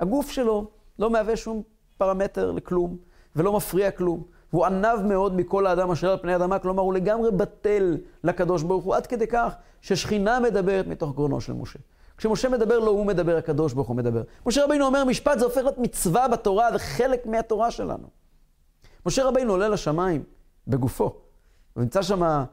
הגוף 0.00 0.30
שלו 0.30 0.70
לא 0.98 1.10
מהווה 1.10 1.36
שום 1.36 1.62
פרמטר 2.00 2.50
לכלום, 2.50 2.96
ולא 3.36 3.56
מפריע 3.56 3.90
כלום. 3.90 4.22
והוא 4.52 4.66
ענב 4.66 5.00
מאוד 5.06 5.36
מכל 5.36 5.66
האדם 5.66 5.90
אשר 5.90 6.10
על 6.10 6.18
פני 6.18 6.32
האדמה, 6.32 6.58
כלומר 6.58 6.82
הוא 6.82 6.94
לגמרי 6.94 7.30
בטל 7.30 7.96
לקדוש 8.24 8.62
ברוך 8.62 8.84
הוא, 8.84 8.94
עד 8.94 9.06
כדי 9.06 9.26
כך 9.26 9.54
ששכינה 9.80 10.40
מדברת 10.40 10.86
מתוך 10.86 11.14
גרונו 11.14 11.40
של 11.40 11.52
משה. 11.52 11.78
כשמשה 12.16 12.48
מדבר, 12.48 12.78
לא 12.78 12.90
הוא 12.90 13.06
מדבר, 13.06 13.36
הקדוש 13.36 13.72
ברוך 13.72 13.88
הוא 13.88 13.96
מדבר. 13.96 14.22
משה 14.46 14.64
רבינו 14.64 14.86
אומר 14.86 15.04
משפט, 15.04 15.38
זה 15.38 15.44
הופך 15.44 15.56
להיות 15.56 15.78
מצווה 15.78 16.28
בתורה, 16.28 16.72
זה 16.72 16.78
חלק 16.78 17.26
מהתורה 17.26 17.70
שלנו. 17.70 18.08
משה 19.06 19.24
רבינו 19.24 19.52
עולה 19.52 19.68
לשמיים 19.68 20.22
בגופו, 20.66 21.04
הוא 21.74 21.82
נמצא 21.82 22.02
שם 22.02 22.22
אה, 22.22 22.44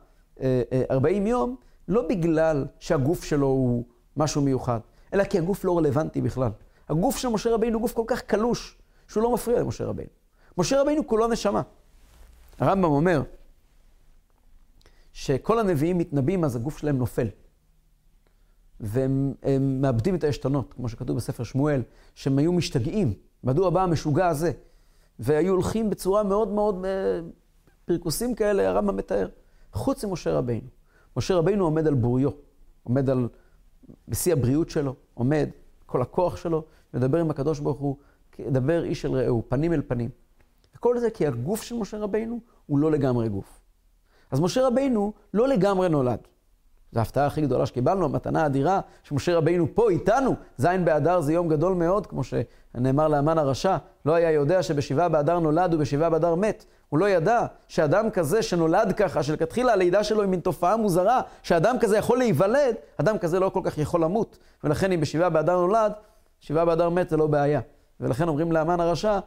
אה, 0.42 0.84
40 0.92 1.28
יום, 1.28 1.56
לא 1.88 2.08
בגלל 2.08 2.66
שהגוף 2.80 3.24
שלו 3.24 3.48
הוא 3.48 3.84
משהו 4.18 4.42
מיוחד, 4.42 4.80
אלא 5.14 5.24
כי 5.24 5.38
הגוף 5.38 5.66
לא 5.66 5.78
רלוונטי 5.78 6.22
בכלל. 6.22 6.52
הגוף 6.90 7.18
של 7.18 7.28
משה 7.28 7.54
רבינו 7.54 7.78
הוא 7.78 7.82
גוף 7.82 7.94
כל 7.94 8.04
כך 8.08 8.22
קלוש, 8.22 8.78
שהוא 9.08 9.24
לא 9.24 9.34
מפריע 9.34 9.60
למשה 9.60 9.86
רבינו. 9.86 10.10
משה 10.58 10.82
רבינו 10.82 11.08
כולו 11.08 11.28
נשמה. 11.28 11.62
הרמב"ם 12.60 12.84
אומר 12.84 13.22
שכל 15.14 15.60
הנביאים 15.60 15.98
מתנבאים, 15.98 16.44
אז 16.44 16.56
הגוף 16.56 16.78
שלהם 16.78 16.98
נופל. 16.98 17.28
והם 18.80 19.34
מאבדים 19.82 20.16
את 20.16 20.24
העשתונות, 20.24 20.74
כמו 20.74 20.90
שכתוב 20.90 21.18
בספר 21.18 21.44
שמואל, 21.44 21.82
שהם 22.16 22.38
היו 22.38 22.54
משתגעים. 22.54 23.14
מדוע 23.44 23.70
בא 23.70 23.84
המשוגע 23.84 24.28
הזה? 24.28 24.52
והיו 25.20 25.54
הולכים 25.54 25.90
בצורה 25.90 26.24
מאוד 26.24 26.48
מאוד, 26.48 26.86
אה, 26.86 27.20
פרכוסים 27.86 28.36
כאלה, 28.36 28.70
הרמב"ם 28.70 28.96
מתאר. 28.96 29.28
חוץ 29.74 30.06
ממשה 30.06 30.34
רבינו. 30.34 30.68
משה 31.18 31.36
רבינו 31.36 31.64
עומד 31.64 31.88
על 31.88 31.94
בוריו, 31.94 32.30
עומד 32.84 33.10
על, 33.10 33.28
בשיא 34.08 34.34
הבריאות 34.34 34.70
שלו, 34.70 34.96
עומד, 35.14 35.50
כל 35.86 36.02
הכוח 36.02 36.38
שלו, 36.38 36.64
מדבר 36.94 37.18
עם 37.18 37.30
הקדוש 37.30 37.60
ברוך 37.60 37.80
הוא, 37.80 37.98
דבר 38.40 38.84
איש 38.84 39.06
אל 39.06 39.12
רעהו, 39.12 39.44
פנים 39.50 39.74
אל 39.74 39.82
פנים. 39.88 40.10
וכל 40.76 41.00
זה 41.00 41.10
כי 41.10 41.28
הגוף 41.28 41.64
של 41.64 41.76
משה 41.76 41.98
רבינו 41.98 42.40
הוא 42.66 42.80
לא 42.80 42.92
לגמרי 42.92 43.30
גוף. 43.30 43.60
אז 44.32 44.40
משה 44.40 44.68
רבינו 44.68 45.14
לא 45.34 45.48
לגמרי 45.48 45.90
נולד. 45.90 46.20
זו 46.92 47.00
ההפתעה 47.00 47.26
הכי 47.26 47.42
גדולה 47.42 47.66
שקיבלנו, 47.66 48.06
המתנה 48.06 48.44
האדירה, 48.44 48.80
שמשה 49.04 49.38
רבינו 49.38 49.68
פה 49.74 49.90
איתנו. 49.90 50.36
ז' 50.58 50.68
באדר 50.84 51.22
זה 51.22 51.34
יום 51.34 51.48
גדול 51.48 51.74
מאוד, 51.74 52.08
כמו 52.08 52.22
שנאמר 52.24 53.08
לאמן 53.08 53.38
הרשע. 53.38 53.78
לא 54.06 54.14
היה 54.14 54.32
יודע 54.32 54.64
שבשבעה 54.64 55.10
באדר 55.10 55.40
נולד 55.40 55.74
ובשבעה 55.74 56.10
באדר 56.10 56.36
מת. 56.36 56.66
הוא 56.90 57.00
לא 57.00 57.10
ידע 57.10 57.46
שאדם 57.68 58.10
כזה 58.10 58.42
שנולד 58.42 58.94
ככה, 58.98 59.24
שלכתחילה 59.24 59.74
הלידה 59.74 60.04
שלו 60.04 60.22
היא 60.22 60.30
מין 60.30 60.40
תופעה 60.40 60.78
מוזרה, 60.78 61.22
שאדם 61.44 61.76
כזה 61.80 61.98
יכול 61.98 62.18
להיוולד, 62.18 62.76
אדם 62.98 63.18
כזה 63.18 63.40
לא 63.40 63.50
כל 63.50 63.62
כך 63.64 63.78
יכול 63.78 64.04
למות. 64.04 64.38
ולכן 64.64 64.92
אם 64.92 65.02
בשבעה 65.02 65.30
באדר 65.30 65.56
נולד, 65.56 65.92
שבעה 66.40 66.66
באדר 66.66 66.90
מת 66.90 67.10
זה 67.10 67.18
לא 67.18 67.28
בעיה. 67.28 67.62
ולכן 68.00 68.28
אומרים 68.28 68.52
לאמן 68.52 68.80
הרשע, 68.80 69.20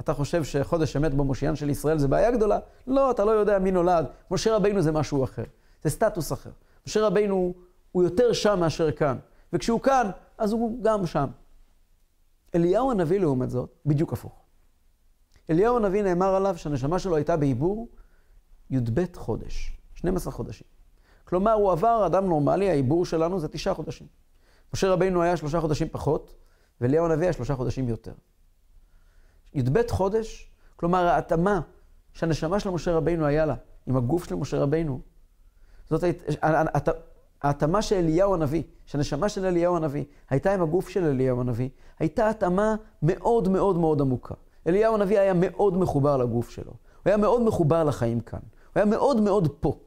אתה 0.00 0.14
חושב 0.14 0.44
שחודש 0.44 0.96
אמת 0.96 1.14
במושיען 1.14 1.56
של 1.56 1.70
ישראל 1.70 1.98
זה 1.98 2.08
בעיה 2.08 2.30
גדולה? 2.30 2.58
לא, 2.86 3.10
אתה 3.10 3.24
לא 3.24 3.30
יודע 3.30 3.58
מי 3.58 3.70
נולד. 3.70 4.06
משה 4.30 4.56
רבינו 4.56 4.82
זה 4.82 4.92
משהו 4.92 5.24
אחר. 5.24 5.44
זה 5.82 5.90
סטטוס 5.90 6.32
אחר. 6.32 6.50
משה 6.86 7.06
רבינו 7.06 7.54
הוא 7.92 8.02
יותר 8.02 8.32
שם 8.32 8.60
מאשר 8.60 8.92
כאן. 8.92 9.18
וכשהוא 9.52 9.80
כאן, 9.80 10.10
אז 10.38 10.52
הוא 10.52 10.82
גם 10.82 11.06
שם. 11.06 11.26
אליהו 12.54 12.90
הנביא, 12.90 13.20
לעומת 13.20 13.50
זאת, 13.50 13.70
בדיוק 13.86 14.12
הפוך. 14.12 14.44
אליהו 15.50 15.76
הנביא 15.76 16.02
נאמר 16.02 16.34
עליו 16.34 16.58
שהנשמה 16.58 16.98
שלו 16.98 17.16
הייתה 17.16 17.36
בעיבור 17.36 17.88
י"ב 18.70 19.04
חודש, 19.16 19.78
12 19.94 20.32
חודשים. 20.32 20.66
כלומר, 21.24 21.52
הוא 21.52 21.72
עבר, 21.72 22.06
אדם 22.06 22.26
נורמלי, 22.26 22.70
העיבור 22.70 23.06
שלנו 23.06 23.40
זה 23.40 23.48
תשעה 23.48 23.74
חודשים. 23.74 24.06
משה 24.74 24.92
רבינו 24.92 25.22
היה 25.22 25.36
שלושה 25.36 25.60
חודשים 25.60 25.88
פחות, 25.92 26.34
ואליהו 26.80 27.06
הנביא 27.06 27.26
היה 27.26 27.32
שלושה 27.32 27.56
חודשים 27.56 27.88
יותר. 27.88 28.12
י"ב 29.54 29.90
חודש, 29.90 30.50
כלומר 30.76 31.06
ההתאמה 31.06 31.60
שהנשמה 32.12 32.60
של 32.60 32.70
משה 32.70 32.92
רבינו 32.92 33.26
היה 33.26 33.46
לה, 33.46 33.54
עם 33.86 33.96
הגוף 33.96 34.24
של 34.24 34.34
משה 34.34 34.58
רבינו, 34.58 35.00
זאת 35.90 36.04
ההתאמה 37.42 37.82
של 37.82 37.96
אליהו 37.96 38.34
הנביא, 38.34 38.62
שהנשמה 38.86 39.28
של 39.28 39.44
אליהו 39.44 39.76
הנביא 39.76 40.04
הייתה 40.30 40.54
עם 40.54 40.62
הגוף 40.62 40.88
של 40.88 41.04
אליהו 41.04 41.40
הנביא, 41.40 41.68
הייתה 41.98 42.30
התאמה 42.30 42.74
מאוד 43.02 43.48
מאוד 43.48 43.78
מאוד 43.78 44.00
עמוקה. 44.00 44.34
אליהו 44.66 44.94
הנביא 44.94 45.18
היה 45.18 45.32
מאוד 45.34 45.76
מחובר 45.76 46.16
לגוף 46.16 46.50
שלו, 46.50 46.70
הוא 46.70 46.76
היה 47.04 47.16
מאוד 47.16 47.42
מחובר 47.42 47.84
לחיים 47.84 48.20
כאן, 48.20 48.38
הוא 48.42 48.72
היה 48.74 48.84
מאוד 48.84 49.20
מאוד 49.20 49.48
פה, 49.60 49.78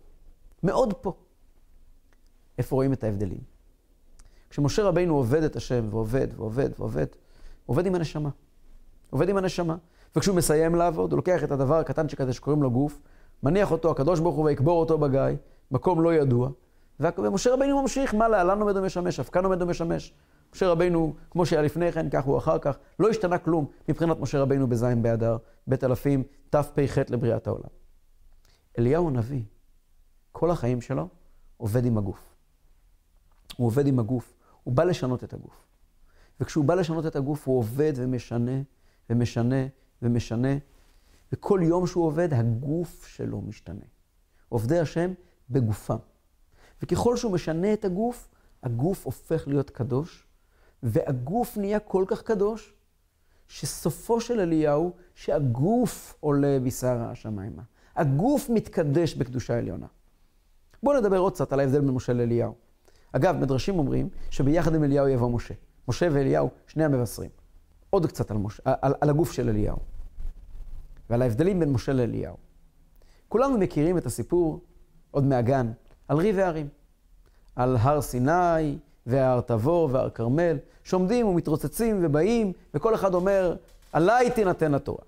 מאוד 0.63 0.93
פה. 0.93 1.13
איפה 2.57 2.75
רואים 2.75 2.93
את 2.93 3.03
ההבדלים? 3.03 3.56
כשמשה 4.49 4.83
רבינו 4.83 5.15
עובד 5.15 5.43
את 5.43 5.55
השם, 5.55 5.87
ועובד, 5.89 6.27
ועובד, 6.35 6.69
ועובד, 6.79 7.05
עובד 7.65 7.85
עם 7.85 7.95
הנשמה. 7.95 8.29
עובד 9.09 9.29
עם 9.29 9.37
הנשמה. 9.37 9.75
וכשהוא 10.15 10.35
מסיים 10.35 10.75
לעבוד, 10.75 11.11
הוא 11.11 11.17
לוקח 11.17 11.43
את 11.43 11.51
הדבר 11.51 11.75
הקטנצ'יק 11.75 12.21
הזה 12.21 12.33
שקוראים 12.33 12.63
לו 12.63 12.71
גוף, 12.71 13.01
מניח 13.43 13.71
אותו, 13.71 13.91
הקדוש 13.91 14.19
ברוך 14.19 14.35
הוא 14.35 14.45
ויקבור 14.45 14.79
אותו 14.79 14.97
בגיא, 14.97 15.21
מקום 15.71 16.01
לא 16.01 16.13
ידוע, 16.13 16.49
ומשה 16.99 17.53
רבינו 17.53 17.81
ממשיך, 17.81 18.13
מה 18.13 18.27
להלן 18.27 18.61
עומד 18.61 18.77
ומשמש, 18.77 19.19
אף 19.19 19.29
כאן 19.29 19.43
עומד 19.45 19.61
ומשמש. 19.61 20.13
משה 20.55 20.67
רבינו, 20.67 21.13
כמו 21.31 21.45
שהיה 21.45 21.61
לפני 21.61 21.91
כן, 21.91 22.09
כך 22.09 22.23
הוא 22.23 22.37
אחר 22.37 22.59
כך, 22.59 22.77
לא 22.99 23.09
השתנה 23.09 23.37
כלום 23.37 23.65
מבחינת 23.89 24.19
משה 24.19 24.39
רבינו 24.39 24.67
בז' 24.67 24.83
באדר, 25.01 25.37
בית 25.67 25.83
אלפים, 25.83 26.23
תפ"ח 26.49 26.97
לבריאת 27.09 27.47
העולם. 27.47 27.69
אליהו 28.79 29.07
הנביא, 29.07 29.41
כל 30.31 30.51
החיים 30.51 30.81
שלו 30.81 31.07
עובד 31.57 31.85
עם 31.85 31.97
הגוף. 31.97 32.35
הוא 33.57 33.67
עובד 33.67 33.87
עם 33.87 33.99
הגוף, 33.99 34.33
הוא 34.67 34.73
בא 34.73 34.83
לשנות 34.83 35.23
את 35.23 35.33
הגוף. 35.33 35.65
וכשהוא 36.39 36.65
בא 36.65 36.75
לשנות 36.75 37.05
את 37.05 37.15
הגוף, 37.15 37.47
הוא 37.47 37.57
עובד 37.57 37.93
ומשנה 37.95 38.61
ומשנה 39.09 39.67
ומשנה, 40.01 40.57
וכל 41.31 41.59
יום 41.63 41.87
שהוא 41.87 42.05
עובד, 42.05 42.33
הגוף 42.33 43.07
שלו 43.07 43.41
משתנה. 43.41 43.85
עובדי 44.49 44.79
השם 44.79 45.13
בגופם. 45.49 45.97
וככל 46.81 47.17
שהוא 47.17 47.31
משנה 47.31 47.73
את 47.73 47.85
הגוף, 47.85 48.29
הגוף 48.63 49.05
הופך 49.05 49.47
להיות 49.47 49.69
קדוש, 49.69 50.27
והגוף 50.83 51.57
נהיה 51.57 51.79
כל 51.79 52.05
כך 52.07 52.21
קדוש, 52.21 52.73
שסופו 53.47 54.21
של 54.21 54.39
אליהו, 54.39 54.91
שהגוף 55.15 56.15
עולה 56.19 56.59
בסערה 56.63 57.11
השמיימה. 57.11 57.63
הגוף 57.95 58.49
מתקדש 58.49 59.15
בקדושה 59.15 59.57
עליונה. 59.57 59.87
בואו 60.83 60.99
נדבר 60.99 61.17
עוד 61.17 61.33
קצת 61.33 61.53
על 61.53 61.59
ההבדל 61.59 61.79
בין 61.81 61.89
משה 61.89 62.13
לאליהו. 62.13 62.66
אגב, 63.11 63.35
מדרשים 63.35 63.79
אומרים 63.79 64.09
שביחד 64.29 64.75
עם 64.75 64.83
אליהו 64.83 65.07
יבוא 65.07 65.29
משה. 65.29 65.53
משה 65.87 66.07
ואליהו, 66.11 66.49
שני 66.67 66.85
המבשרים. 66.85 67.29
עוד 67.89 68.05
קצת 68.05 68.31
על, 68.31 68.37
משה, 68.37 68.63
על, 68.65 68.93
על 69.01 69.09
הגוף 69.09 69.31
של 69.31 69.49
אליהו. 69.49 69.77
ועל 71.09 71.21
ההבדלים 71.21 71.59
בין 71.59 71.71
משה 71.71 71.93
לאליהו. 71.93 72.35
כולנו 73.29 73.57
מכירים 73.57 73.97
את 73.97 74.05
הסיפור, 74.05 74.59
עוד 75.11 75.23
מהגן, 75.23 75.71
על 76.07 76.17
ריב 76.17 76.35
והרים. 76.37 76.67
על 77.55 77.77
הר 77.79 78.01
סיני, 78.01 78.77
והר 79.05 79.41
תבור 79.41 79.89
והר 79.91 80.09
כרמל, 80.09 80.57
שעומדים 80.83 81.27
ומתרוצצים 81.27 81.99
ובאים, 82.03 82.53
וכל 82.73 82.95
אחד 82.95 83.13
אומר, 83.13 83.55
עליי 83.91 84.31
תינתן 84.31 84.73
התורה. 84.73 85.03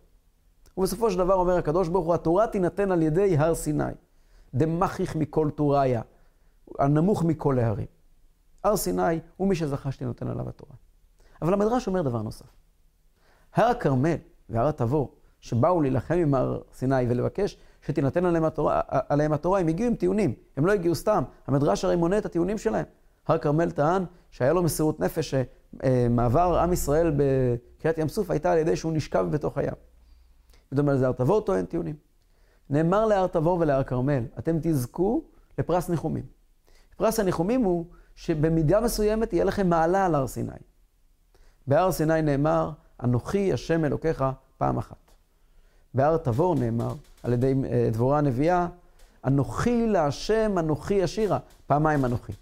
ובסופו 0.77 1.11
של 1.11 1.17
דבר 1.17 1.33
אומר 1.33 1.57
הקדוש 1.57 1.87
ברוך 1.87 2.05
הוא, 2.05 2.13
התורה 2.13 2.47
תינתן 2.47 2.91
על 2.91 3.01
ידי 3.01 3.37
הר 3.37 3.55
סיני. 3.55 3.83
דמכיך 4.53 5.15
מכל 5.15 5.49
טוריה, 5.55 6.01
הנמוך 6.79 7.23
מכל 7.23 7.59
ההרים. 7.59 7.87
הר 8.63 8.77
סיני 8.77 9.19
הוא 9.37 9.47
מי 9.47 9.55
שזכה 9.55 9.91
שתינתן 9.91 10.27
עליו 10.27 10.49
התורה. 10.49 10.75
אבל 11.41 11.53
המדרש 11.53 11.87
אומר 11.87 12.01
דבר 12.01 12.21
נוסף. 12.21 12.45
הר 13.53 13.65
הכרמל 13.65 14.15
והר 14.49 14.67
התבור, 14.67 15.15
שבאו 15.39 15.81
להילחם 15.81 16.13
עם 16.13 16.33
הר 16.33 16.61
סיני 16.73 17.05
ולבקש 17.09 17.57
שתינתן 17.81 18.25
עליהם 18.25 18.43
התורה, 18.43 18.81
עליהם 18.87 19.33
התורה, 19.33 19.59
הם 19.59 19.67
הגיעו 19.67 19.89
עם 19.89 19.95
טיעונים, 19.95 20.33
הם 20.57 20.65
לא 20.65 20.71
הגיעו 20.71 20.95
סתם. 20.95 21.23
המדרש 21.47 21.85
הרי 21.85 21.95
מונה 21.95 22.17
את 22.17 22.25
הטיעונים 22.25 22.57
שלהם. 22.57 22.85
הר 23.27 23.37
כרמל 23.37 23.71
טען 23.71 24.03
שהיה 24.31 24.53
לו 24.53 24.63
מסירות 24.63 24.99
נפש, 24.99 25.33
שמעבר 25.83 26.59
עם 26.59 26.73
ישראל 26.73 27.13
בקריאת 27.17 27.97
ים 27.97 28.07
סוף 28.07 28.31
הייתה 28.31 28.51
על 28.51 28.57
ידי 28.57 28.75
שהוא 28.75 28.93
נשכב 28.93 29.27
בתוך 29.31 29.57
הים. 29.57 29.73
בדומה 30.71 30.93
לזה 30.93 31.05
הר 31.07 31.11
תבור 31.11 31.41
טוען 31.41 31.65
טיעונים. 31.65 31.95
נאמר 32.69 33.05
להר 33.05 33.27
תבור 33.27 33.59
ולהר 33.59 33.83
כרמל, 33.83 34.23
אתם 34.39 34.57
תזכו 34.61 35.23
לפרס 35.57 35.89
ניחומים. 35.89 36.38
פרס 36.99 37.19
הניחומים 37.19 37.61
הוא 37.61 37.85
שבמידה 38.15 38.81
מסוימת 38.81 39.33
יהיה 39.33 39.43
לכם 39.43 39.69
מעלה 39.69 40.05
על 40.05 40.15
הר 40.15 40.27
סיני. 40.27 40.51
בהר 41.67 41.91
סיני 41.91 42.21
נאמר, 42.21 42.71
אנוכי 43.03 43.53
השם 43.53 43.85
אלוקיך 43.85 44.23
פעם 44.57 44.77
אחת. 44.77 45.11
בהר 45.93 46.17
תבור 46.17 46.55
נאמר, 46.55 46.93
על 47.23 47.33
ידי 47.33 47.53
אה, 47.71 47.89
דבורה 47.91 48.17
הנביאה, 48.17 48.67
אנוכי 49.25 49.87
להשם, 49.87 50.55
אנוכי 50.59 51.03
אשירה, 51.03 51.39
פעמיים 51.67 52.05
אנוכי. 52.05 52.33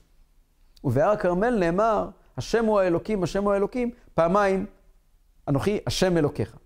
ובהר 0.83 1.09
הכרמל 1.09 1.57
נאמר, 1.59 2.09
השם 2.37 2.65
הוא 2.65 2.79
האלוקים, 2.79 3.23
השם 3.23 3.43
הוא 3.43 3.53
האלוקים, 3.53 3.91
פעמיים, 4.13 4.65
אנוכי 5.47 5.79
השם 5.87 6.17
אלוקיך. 6.17 6.57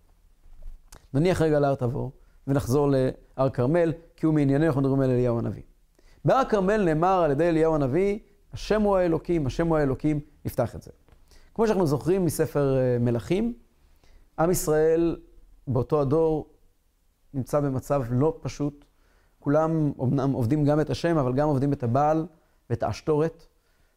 נניח 1.14 1.42
רגע 1.42 1.60
להר 1.60 1.76
תבור, 1.76 2.12
ונחזור 2.48 2.90
להר 2.92 3.50
כרמל, 3.50 3.94
כי 4.16 4.26
הוא 4.26 4.34
מענייני, 4.34 4.68
אנחנו 4.68 4.82
מדברים 4.82 5.02
על 5.02 5.10
אליהו 5.10 5.40
הנביא. 5.40 5.71
בהר 6.26 6.38
הכרמל 6.38 6.84
נאמר 6.84 7.24
על 7.24 7.32
ידי 7.32 7.50
אליהו 7.50 7.76
הנביא, 7.76 8.20
השם 8.54 8.82
הוא 8.82 8.98
האלוקים, 8.98 9.48
השם 9.48 9.68
הוא 9.68 9.78
האלוקים, 9.78 10.20
נפתח 10.46 10.76
את 10.76 10.82
זה. 10.82 10.92
כמו 11.54 11.68
שאנחנו 11.68 11.86
זוכרים 11.86 12.26
מספר 12.26 12.78
אה, 12.78 12.98
מלכים, 13.00 13.54
עם 14.40 14.52
ישראל 14.52 15.20
באותו 15.68 16.02
הדור 16.02 16.50
נמצא 17.34 17.60
במצב 17.60 18.04
לא 18.10 18.40
פשוט. 18.42 18.86
כולם 19.40 19.92
אמנם 20.02 20.32
עובדים 20.32 20.66
גם 20.66 20.80
את 20.80 20.90
השם, 20.90 21.18
אבל 21.18 21.34
גם 21.34 21.48
עובדים 21.48 21.74
את 21.74 21.84
הבעל 21.84 22.26
ואת 22.70 22.84
האשתורת. 22.84 23.46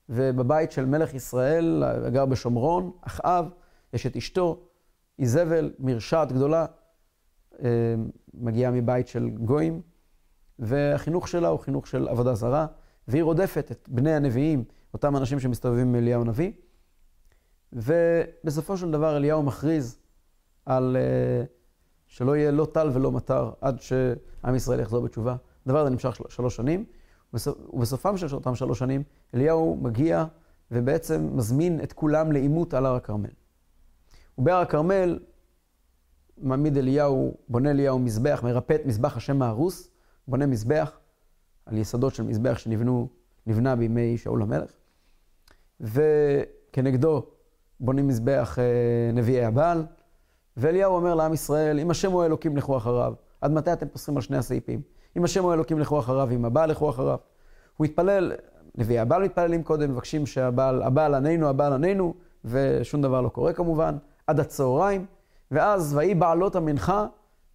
ובבית 0.08 0.72
של 0.72 0.86
מלך 0.86 1.14
ישראל, 1.14 1.82
הגר 2.06 2.26
בשומרון, 2.26 2.90
אחאב, 3.00 3.46
יש 3.92 4.06
את 4.06 4.16
אשתו, 4.16 4.60
איזבל, 5.18 5.72
מרשעת 5.78 6.32
גדולה, 6.32 6.66
אה, 7.62 7.94
מגיעה 8.34 8.70
מבית 8.70 9.08
של 9.08 9.30
גויים, 9.30 9.80
והחינוך 10.58 11.28
שלה 11.28 11.48
הוא 11.48 11.58
חינוך 11.58 11.86
של 11.86 12.08
עבודה 12.08 12.34
זרה, 12.34 12.66
והיא 13.08 13.22
רודפת 13.22 13.68
את 13.70 13.88
בני 13.88 14.14
הנביאים, 14.14 14.64
אותם 14.94 15.16
אנשים 15.16 15.40
שמסתובבים 15.40 15.88
עם 15.88 15.94
אליהו 15.94 16.22
הנביא. 16.22 16.52
ובסופו 17.72 18.76
של 18.76 18.90
דבר 18.90 19.16
אליהו 19.16 19.42
מכריז 19.42 19.98
על 20.66 20.96
uh, 20.96 21.46
שלא 22.06 22.36
יהיה 22.36 22.50
לא 22.50 22.66
טל 22.72 22.90
ולא 22.92 23.12
מטר 23.12 23.50
עד 23.60 23.80
שעם 23.80 24.54
ישראל 24.54 24.80
יחזור 24.80 25.04
בתשובה. 25.04 25.36
הדבר 25.66 25.80
הזה 25.80 25.90
נמשך 25.90 26.16
של, 26.16 26.24
שלוש 26.28 26.56
שנים, 26.56 26.84
ובסופם 27.72 28.16
של 28.16 28.26
אותם 28.34 28.54
שלוש 28.54 28.78
שנים, 28.78 29.02
אליהו 29.34 29.78
מגיע 29.82 30.24
ובעצם 30.70 31.28
מזמין 31.32 31.80
את 31.82 31.92
כולם 31.92 32.32
לעימות 32.32 32.74
על 32.74 32.86
הר 32.86 32.94
הכרמל. 32.94 33.30
ובהר 34.38 34.60
הכרמל 34.60 35.18
מעמיד 36.38 36.76
אליהו, 36.76 37.34
בונה 37.48 37.70
אליהו 37.70 37.98
מזבח, 37.98 38.40
מרפא 38.44 38.74
את 38.74 38.86
מזבח 38.86 39.16
השם 39.16 39.42
ההרוס, 39.42 39.90
בונה 40.28 40.46
מזבח 40.46 40.98
על 41.66 41.78
יסודות 41.78 42.14
של 42.14 42.22
מזבח 42.22 42.58
שנבנו, 42.58 43.08
נבנה 43.46 43.76
בימי 43.76 44.18
שאול 44.18 44.42
המלך, 44.42 44.70
וכנגדו 45.80 47.26
בונים 47.80 48.08
מזבח 48.08 48.58
אה, 48.58 49.12
נביאי 49.12 49.44
הבעל, 49.44 49.86
ואליהו 50.56 50.94
אומר 50.94 51.14
לעם 51.14 51.32
ישראל, 51.32 51.78
אם 51.78 51.90
השם 51.90 52.12
הוא 52.12 52.22
האלוקים 52.22 52.56
לכו 52.56 52.76
אחריו. 52.76 53.14
עד 53.40 53.52
מתי 53.52 53.72
אתם 53.72 53.88
פוסחים 53.88 54.16
על 54.16 54.22
שני 54.22 54.36
הסעיפים? 54.36 54.82
אם 55.16 55.24
השם 55.24 55.42
הוא 55.42 55.50
האלוקים 55.50 55.78
לכו 55.78 55.98
אחריו, 55.98 56.28
אם 56.32 56.44
הבעל 56.44 56.70
לכו 56.70 56.90
אחריו. 56.90 57.18
הוא 57.76 57.84
מתפלל, 57.84 58.32
נביאי 58.74 58.98
הבעל 58.98 59.22
מתפללים 59.22 59.62
קודם, 59.62 59.90
מבקשים 59.90 60.26
שהבעל, 60.26 60.82
הבעל 60.82 61.14
עננו, 61.14 61.48
הבעל 61.48 61.72
עננו, 61.72 62.14
ושום 62.44 63.02
דבר 63.02 63.20
לא 63.20 63.28
קורה 63.28 63.52
כמובן, 63.52 63.96
עד 64.26 64.40
הצהריים, 64.40 65.06
ואז 65.50 65.96
ויהי 65.96 66.14
בעלות 66.14 66.56
המנחה, 66.56 67.06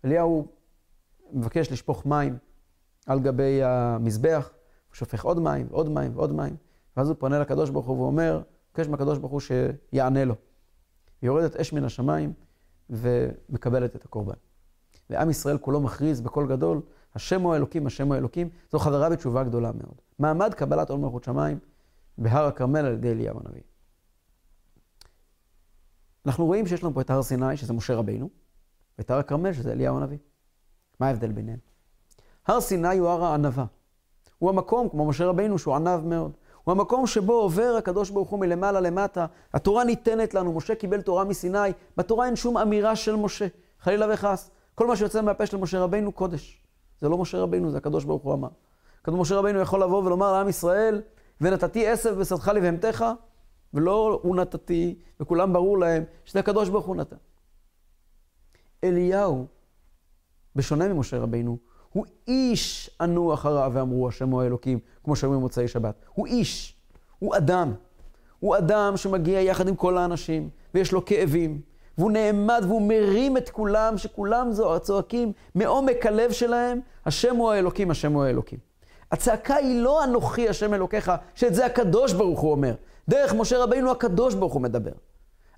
אליהו 0.06 0.48
מבקש 1.34 1.72
לשפוך 1.72 2.06
מים 2.06 2.38
על 3.06 3.20
גבי 3.20 3.64
המזבח, 3.64 4.50
הוא 4.90 4.96
שופך 4.96 5.26
עוד 5.26 5.40
מים, 5.40 5.68
ועוד 5.70 5.90
מים, 5.90 6.12
ועוד 6.16 6.34
מים, 6.34 6.56
ואז 6.98 7.10
הוא 7.10 7.16
פונה 7.20 7.40
לקדוש 7.40 7.70
ברוך 7.70 7.88
הוא 7.88 7.98
ואומר, 7.98 8.42
מבקש 8.70 8.88
מהקדוש 8.88 9.18
ברוך 9.18 9.32
הוא 9.32 9.42
שיענה 9.42 10.26
לו. 10.26 10.36
יורדת 11.22 11.56
אש 11.56 11.74
מן 11.74 11.84
השמיים 11.84 12.34
ומקבלת 12.90 13.96
את 13.96 14.06
הקורבן. 14.06 14.34
ועם 15.10 15.30
ישראל 15.30 15.58
כולו 15.58 15.82
מכריז 15.82 16.22
בקול 16.22 16.48
גדול, 16.48 16.82
השם 17.16 17.42
הוא 17.42 17.54
האלוקים, 17.54 17.88
השם 17.88 18.08
הוא 18.08 18.16
האלוקים. 18.16 18.50
זו 18.72 18.80
חברה 18.80 19.10
בתשובה 19.10 19.44
גדולה 19.44 19.72
מאוד. 19.72 19.96
מעמד 20.20 20.54
קבלת 20.54 20.90
עול 20.90 21.00
מלכות 21.00 21.24
שמיים 21.24 21.60
בהר 22.18 22.46
הכרמל 22.46 22.86
על 22.86 22.94
ידי 22.94 23.12
אליהו 23.12 23.40
הנביא. 23.46 23.62
אנחנו 26.26 26.46
רואים 26.46 26.68
שיש 26.68 26.84
לנו 26.84 26.94
פה 26.94 27.02
את 27.02 27.10
הר 27.10 27.24
סיני, 27.24 27.58
שזה 27.58 27.74
משה 27.74 27.96
רבינו, 27.96 28.30
ואת 28.98 29.12
הר 29.12 29.18
הכרמל, 29.18 29.54
שזה 29.54 29.72
אליהו 29.72 29.98
הנביא. 29.98 30.18
מה 31.00 31.08
ההבדל 31.08 31.32
ביניהם? 31.32 31.60
הר 32.50 32.62
סיני 32.62 32.98
הוא 32.98 33.10
הר 33.10 33.24
הענווה. 33.24 33.66
הוא 34.40 34.50
המקום, 34.50 34.90
כמו 34.90 35.06
משה 35.06 35.26
רבינו, 35.26 35.60
שהוא 35.60 35.76
ענב 35.76 36.06
מאוד. 36.06 36.32
הוא 36.64 36.72
המקום 36.72 37.08
שבו 37.08 37.34
עובר 37.34 37.76
הקדוש 37.78 38.10
ברוך 38.10 38.30
הוא 38.30 38.40
מלמעלה 38.40 38.80
למטה. 38.80 39.26
התורה 39.54 39.84
ניתנת 39.84 40.34
לנו, 40.34 40.54
משה 40.54 40.76
קיבל 40.76 41.02
תורה 41.02 41.24
מסיני, 41.24 41.58
בתורה 41.98 42.26
אין 42.26 42.36
שום 42.36 42.58
אמירה 42.58 42.96
של 42.96 43.16
משה, 43.16 43.48
חלילה 43.80 44.14
וחס. 44.14 44.50
כל 44.76 44.88
מה 44.88 44.96
שיוצא 44.96 45.22
מהפה 45.22 45.46
של 45.46 45.58
משה 45.58 45.80
רבינו, 45.80 46.12
קודש. 46.12 46.64
זה 47.02 47.10
לא 47.10 47.18
משה 47.18 47.38
רבינו, 47.38 47.72
זה 47.72 47.78
הקדוש 47.78 48.04
ברוך 48.04 48.24
הוא 48.24 48.34
אמר. 48.34 48.50
כתוב 49.04 49.20
משה 49.20 49.36
רבינו 49.36 49.60
יכול 49.60 49.84
לבוא 49.84 50.04
ולומר 50.04 50.32
לעם 50.32 50.50
ישראל, 50.50 51.02
ונתתי 51.42 51.88
עשב 51.88 52.16
בשדך 52.20 52.48
לבהמתך, 52.48 53.06
ולא 53.74 54.20
הוא 54.24 54.36
נתתי, 54.36 55.00
וכולם 55.20 55.54
ברור 55.54 55.78
להם 55.78 56.04
שזה 56.26 56.40
הקדוש 56.40 56.70
ברוך 56.70 56.86
הוא 56.86 56.96
נתן. 56.96 57.18
אליהו, 58.84 59.46
בשונה 60.56 60.88
ממשה 60.88 61.20
רבינו, 61.20 61.58
הוא 61.94 62.06
איש 62.28 62.90
ענו 63.02 63.34
אחריו 63.34 63.72
ואמרו 63.74 64.08
השם 64.08 64.30
הוא 64.30 64.42
האלוקים, 64.42 64.80
כמו 65.04 65.16
שאומרים 65.16 65.42
במוצאי 65.42 65.68
שבת. 65.68 65.96
הוא 66.14 66.28
איש, 66.28 66.76
הוא 67.20 67.38
אדם. 67.38 67.74
הוא 68.40 68.58
אדם 68.58 68.98
שמגיע 68.98 69.42
יחד 69.42 69.68
עם 69.68 69.76
כל 69.76 69.98
האנשים, 69.98 70.50
ויש 70.74 70.92
לו 70.92 71.06
כאבים, 71.06 71.62
והוא 71.98 72.12
נעמד 72.12 72.62
והוא 72.68 72.82
מרים 72.82 73.38
את 73.38 73.50
כולם, 73.50 73.98
שכולם 73.98 74.52
צועקים 74.82 75.32
מעומק 75.56 76.06
הלב 76.06 76.32
שלהם, 76.32 76.80
השם 77.06 77.36
הוא 77.36 77.52
האלוקים, 77.52 77.92
השם 77.92 78.14
הוא 78.14 78.24
האלוקים. 78.24 78.60
הצעקה 79.12 79.56
היא 79.56 79.82
לא 79.82 80.04
אנוכי 80.04 80.50
השם 80.50 80.74
אלוקיך, 80.74 81.12
שאת 81.36 81.56
זה 81.56 81.66
הקדוש 81.66 82.14
ברוך 82.14 82.40
הוא 82.40 82.52
אומר. 82.52 82.74
דרך 83.10 83.34
משה 83.34 83.64
רבינו 83.64 83.92
הקדוש 83.92 84.36
ברוך 84.36 84.54
הוא 84.54 84.62
מדבר. 84.62 84.92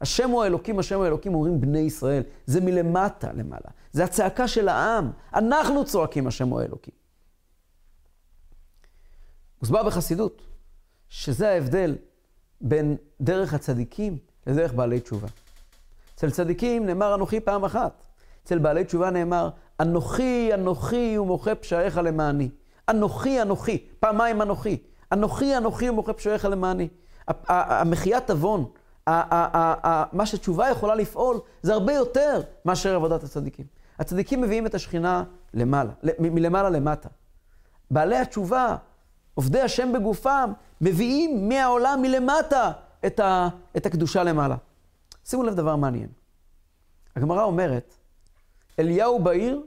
השם 0.02 0.30
הוא 0.30 0.44
האלוקים, 0.44 0.80
השם 0.80 0.96
הוא 0.96 1.04
האלוקים, 1.04 1.34
אומרים 1.34 1.62
בני 1.62 1.80
ישראל. 1.80 2.24
זה 2.46 2.62
מלמטה 2.62 3.32
למעלה. 3.34 3.70
זה 3.92 4.04
הצעקה 4.04 4.48
של 4.48 4.68
העם. 4.68 5.12
אנחנו 5.36 5.86
צועקים 5.86 6.28
השם 6.28 6.50
הוא 6.50 6.62
האלוקים. 6.62 6.94
מוסבר 9.62 9.84
בחסידות, 9.84 10.42
שזה 11.10 11.50
ההבדל 11.50 11.96
בין 12.62 12.98
דרך 13.22 13.54
הצדיקים 13.54 14.18
לדרך 14.48 14.74
בעלי 14.74 15.00
תשובה. 15.00 15.28
אצל 16.16 16.32
צדיקים 16.32 16.86
נאמר 16.86 17.16
אנוכי 17.16 17.40
פעם 17.40 17.64
אחת. 17.64 18.06
אצל 18.44 18.60
בעלי 18.60 18.84
תשובה 18.84 19.10
נאמר, 19.10 19.50
אנוכי, 19.80 20.54
אנוכי 20.54 21.18
ומוחה 21.18 21.56
פשעיך 21.56 21.98
למעני. 21.98 22.50
אנוכי, 22.90 23.42
אנוכי, 23.42 23.86
פעמיים 24.00 24.42
אנוכי. 24.42 24.78
אנוכי, 25.12 25.58
אנוכי 25.58 25.90
ומוכר 25.90 26.14
פשעיך 26.14 26.46
למעני. 26.46 26.88
המחיית 27.48 28.30
עוון, 28.30 28.66
מה 29.08 30.26
שתשובה 30.26 30.70
יכולה 30.70 30.96
לפעול, 30.96 31.40
זה 31.62 31.74
הרבה 31.74 31.94
יותר 31.94 32.42
מאשר 32.66 32.96
עבודת 32.96 33.24
הצדיקים. 33.24 33.66
הצדיקים 34.00 34.42
מביאים 34.42 34.66
את 34.66 34.76
השכינה 34.76 35.24
למעלה, 35.54 35.92
מלמעלה 36.20 36.70
למטה. 36.70 37.10
בעלי 37.92 38.18
התשובה, 38.18 38.76
עובדי 39.34 39.62
השם 39.62 39.94
בגופם, 39.94 40.52
מביאים 40.82 41.50
מהעולם 41.50 42.02
מלמטה 42.02 42.72
את, 43.06 43.20
ה, 43.20 43.48
את 43.78 43.86
הקדושה 43.86 44.24
למעלה. 44.24 44.56
שימו 45.26 45.44
לב 45.44 45.56
דבר 45.56 45.76
מעניין. 45.76 46.10
הגמרא 47.16 47.44
אומרת, 47.44 47.94
אליהו 48.80 49.20
בעיר, 49.20 49.62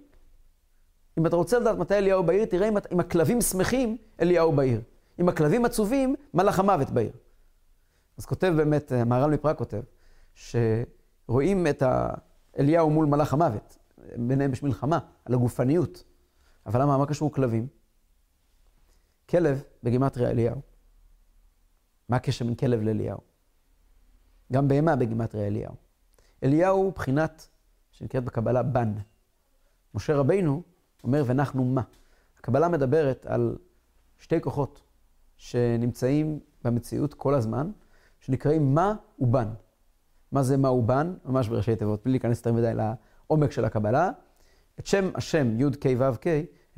אם 1.19 1.27
אתה 1.27 1.37
רוצה 1.37 1.59
לדעת 1.59 1.79
מתי 1.79 1.95
אליהו 1.95 2.23
בעיר, 2.23 2.45
תראה 2.45 2.69
אם, 2.69 2.75
אם 2.93 3.01
הכלבים 3.01 3.41
שמחים, 3.41 3.97
אליהו 4.21 4.53
בעיר. 4.53 4.81
אם 5.21 5.29
הכלבים 5.29 5.65
עצובים, 5.65 6.15
מלאך 6.35 6.59
המוות 6.59 6.91
בעיר. 6.91 7.13
אז 8.19 8.27
כותב 8.27 8.53
באמת, 8.57 8.93
המהר"ל 8.93 9.31
מפראג 9.31 9.57
כותב, 9.57 9.83
שרואים 10.35 11.67
את 11.67 11.83
אליהו 12.59 12.91
מול 12.91 13.07
מלאך 13.07 13.33
המוות. 13.33 13.79
ביניהם 14.17 14.53
יש 14.53 14.63
מלחמה, 14.63 14.99
על 15.25 15.35
הגופניות. 15.35 16.05
אבל 16.67 16.83
למה, 16.83 16.99
מה 16.99 17.07
קשור 17.07 17.33
כלבים? 17.33 17.67
כלב 19.29 19.63
בגימטריה 19.83 20.31
אליהו. 20.31 20.61
מה 22.09 22.17
הקשר 22.17 22.45
בין 22.45 22.55
כלב 22.55 22.83
לאליהו? 22.83 23.19
גם 24.53 24.69
בהמה 24.69 24.97
בגימטריה 24.97 25.47
אליהו. 25.47 25.75
אליהו 26.43 26.77
הוא 26.77 26.93
בחינת, 26.93 27.49
שנקראת 27.91 28.25
בקבלה 28.25 28.63
בן. 28.63 28.93
משה 29.95 30.17
רבינו 30.17 30.63
אומר, 31.05 31.23
ונחנו 31.27 31.65
מה? 31.65 31.83
הקבלה 32.39 32.69
מדברת 32.69 33.27
על 33.27 33.59
שתי 34.19 34.41
כוחות 34.41 34.83
שנמצאים 35.37 36.41
במציאות 36.65 37.15
כל 37.15 37.35
הזמן, 37.35 37.71
שנקראים 38.25 38.75
מה 38.75 38.95
ובן. 39.19 39.49
מה 40.33 40.43
זה 40.43 40.57
מה 40.57 40.71
ובן? 40.71 41.15
ממש 41.25 41.49
בראשי 41.49 41.77
תיבות, 41.77 42.05
בלי 42.05 42.13
להיכנס 42.13 42.39
יותר 42.39 42.53
מדי 42.53 42.73
לעומק 42.75 43.53
של 43.53 43.65
הקבלה. 43.65 44.11
את 44.81 44.87
שם 44.87 45.11
השם 45.15 45.61
י' 45.61 45.65
כ' 45.81 45.87
ו' 45.99 46.17
כ' 46.21 46.27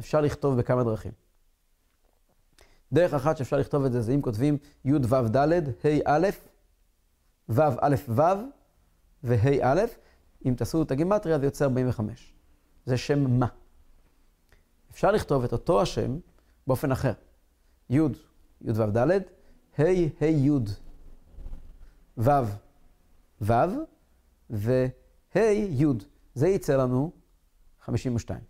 אפשר 0.01 0.21
לכתוב 0.21 0.59
בכמה 0.59 0.85
דרכים. 0.85 1.13
דרך 2.93 3.15
אחת 3.15 3.37
שאפשר 3.37 3.57
לכתוב 3.57 3.85
את 3.85 3.93
זה, 3.93 4.01
זה 4.01 4.13
אם 4.13 4.23
כותבים 4.23 4.59
י' 4.85 4.93
ו' 4.93 5.29
ד', 5.29 5.53
ה' 5.53 6.01
א', 6.05 6.29
ו' 7.49 7.61
א' 7.81 7.95
ו' 8.09 8.23
וה' 9.23 9.73
א', 9.73 9.81
אם 10.47 10.55
תעשו 10.55 10.83
את 10.83 10.91
הגימטריה 10.91 11.39
זה 11.39 11.45
יוצא 11.45 11.65
45. 11.65 12.35
זה 12.87 12.97
שם 12.97 13.39
מה. 13.39 13.47
אפשר 14.91 15.13
לכתוב 15.13 15.45
את 15.45 15.53
אותו 15.53 15.83
השם 15.83 16.19
באופן 16.67 16.93
אחר. 16.93 17.13
י', 17.91 17.97
י' 18.61 18.71
ו' 18.75 18.91
ד', 18.91 19.11
ה', 19.79 19.83
ה' 20.21 20.27
י', 20.27 20.51
ו', 22.19 22.31
ו', 23.41 23.53
וה' 24.51 25.53
י'. 25.53 25.87
זה 26.35 26.49
יצא 26.49 26.77
לנו 26.77 27.13
52. 27.81 28.41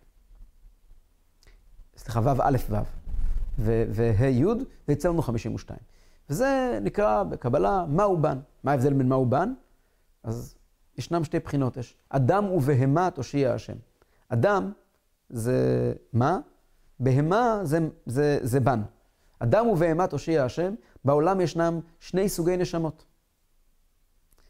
סליחה, 1.97 2.21
ו' 2.23 2.41
א' 2.41 2.57
ו'. 2.69 2.75
וה' 3.57 4.27
י', 4.27 4.45
זה 4.87 4.93
יצא 4.93 5.09
לנו 5.09 5.21
52. 5.21 5.79
וזה 6.29 6.79
נקרא 6.81 7.23
בקבלה 7.23 7.85
מהו 7.89 8.17
בן. 8.17 8.39
מה 8.63 8.71
ההבדל 8.71 8.93
בין 8.93 9.09
מהו 9.09 9.25
בן? 9.25 9.53
אז 10.23 10.55
ישנם 10.97 11.23
שתי 11.23 11.39
בחינות. 11.39 11.77
יש 11.77 11.95
אדם 12.09 12.45
ובהמה 12.45 13.11
תושיע 13.11 13.53
השם. 13.53 13.75
אדם 14.29 14.71
זה 15.29 15.93
מה? 16.13 16.39
בהמה 16.99 17.59
זה, 17.63 17.79
זה, 18.05 18.39
זה 18.41 18.59
בן. 18.59 18.81
אדם 19.39 19.67
ובהמה 19.67 20.07
תושיע 20.07 20.43
השם, 20.43 20.75
בעולם 21.05 21.41
ישנם 21.41 21.79
שני 21.99 22.29
סוגי 22.29 22.57
נשמות. 22.57 23.05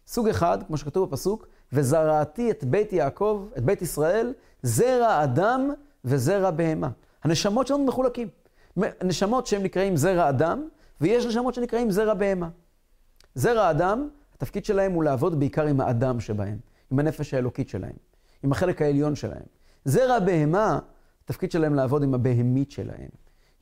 סוג 0.07 0.27
אחד, 0.27 0.57
כמו 0.67 0.77
שכתוב 0.77 1.09
בפסוק, 1.09 1.47
וזרעתי 1.73 2.51
את 2.51 2.63
בית 2.63 2.93
יעקב, 2.93 3.47
את 3.57 3.63
בית 3.63 3.81
ישראל, 3.81 4.33
זרע 4.61 5.23
אדם 5.23 5.69
וזרע 6.05 6.51
בהמה. 6.51 6.89
הנשמות 7.23 7.67
שלנו 7.67 7.85
מחולקים. 7.85 8.27
נשמות 9.03 9.47
שהם 9.47 9.63
נקראים 9.63 9.97
זרע 9.97 10.29
אדם, 10.29 10.67
ויש 11.01 11.25
נשמות 11.25 11.53
שנקראים 11.53 11.91
זרע 11.91 12.13
בהמה. 12.13 12.49
זרע 13.35 13.71
אדם, 13.71 14.07
התפקיד 14.35 14.65
שלהם 14.65 14.91
הוא 14.91 15.03
לעבוד 15.03 15.39
בעיקר 15.39 15.67
עם 15.67 15.81
האדם 15.81 16.19
שבהם, 16.19 16.57
עם 16.91 16.99
הנפש 16.99 17.33
האלוקית 17.33 17.69
שלהם, 17.69 17.95
עם 18.43 18.51
החלק 18.51 18.81
העליון 18.81 19.15
שלהם. 19.15 19.45
זרע 19.85 20.19
בהמה, 20.19 20.79
התפקיד 21.23 21.51
שלהם 21.51 21.75
לעבוד 21.75 22.03
עם 22.03 22.13
הבהמית 22.13 22.71
שלהם, 22.71 23.09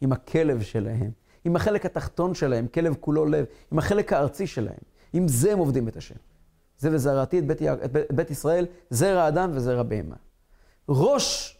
עם 0.02 0.12
הכלב 0.12 0.62
שלהם, 0.62 1.12
עם 1.46 1.56
החלק 1.56 1.86
התחתון 1.86 2.34
שלהם, 2.34 2.68
כלב 2.68 2.96
כולו 3.00 3.26
לב, 3.26 3.46
עם 3.72 3.80
החלק 3.80 4.14
הארצי 4.14 4.48
שלהם. 4.48 4.96
עם 5.14 5.28
זה 5.28 5.52
הם 5.52 5.60
עובדים 5.60 5.88
את 5.88 5.98
השם. 5.98 6.16
זה 6.86 6.96
וזרעתי 6.96 7.40
את 7.40 7.48
בית, 7.48 7.62
את 7.62 8.12
בית, 8.12 8.32
ישראל, 8.32 8.66
זרע 8.90 9.28
אדם 9.28 9.52
וזרע 9.54 9.84
בהמה. 9.84 10.16
ראש 10.90 11.58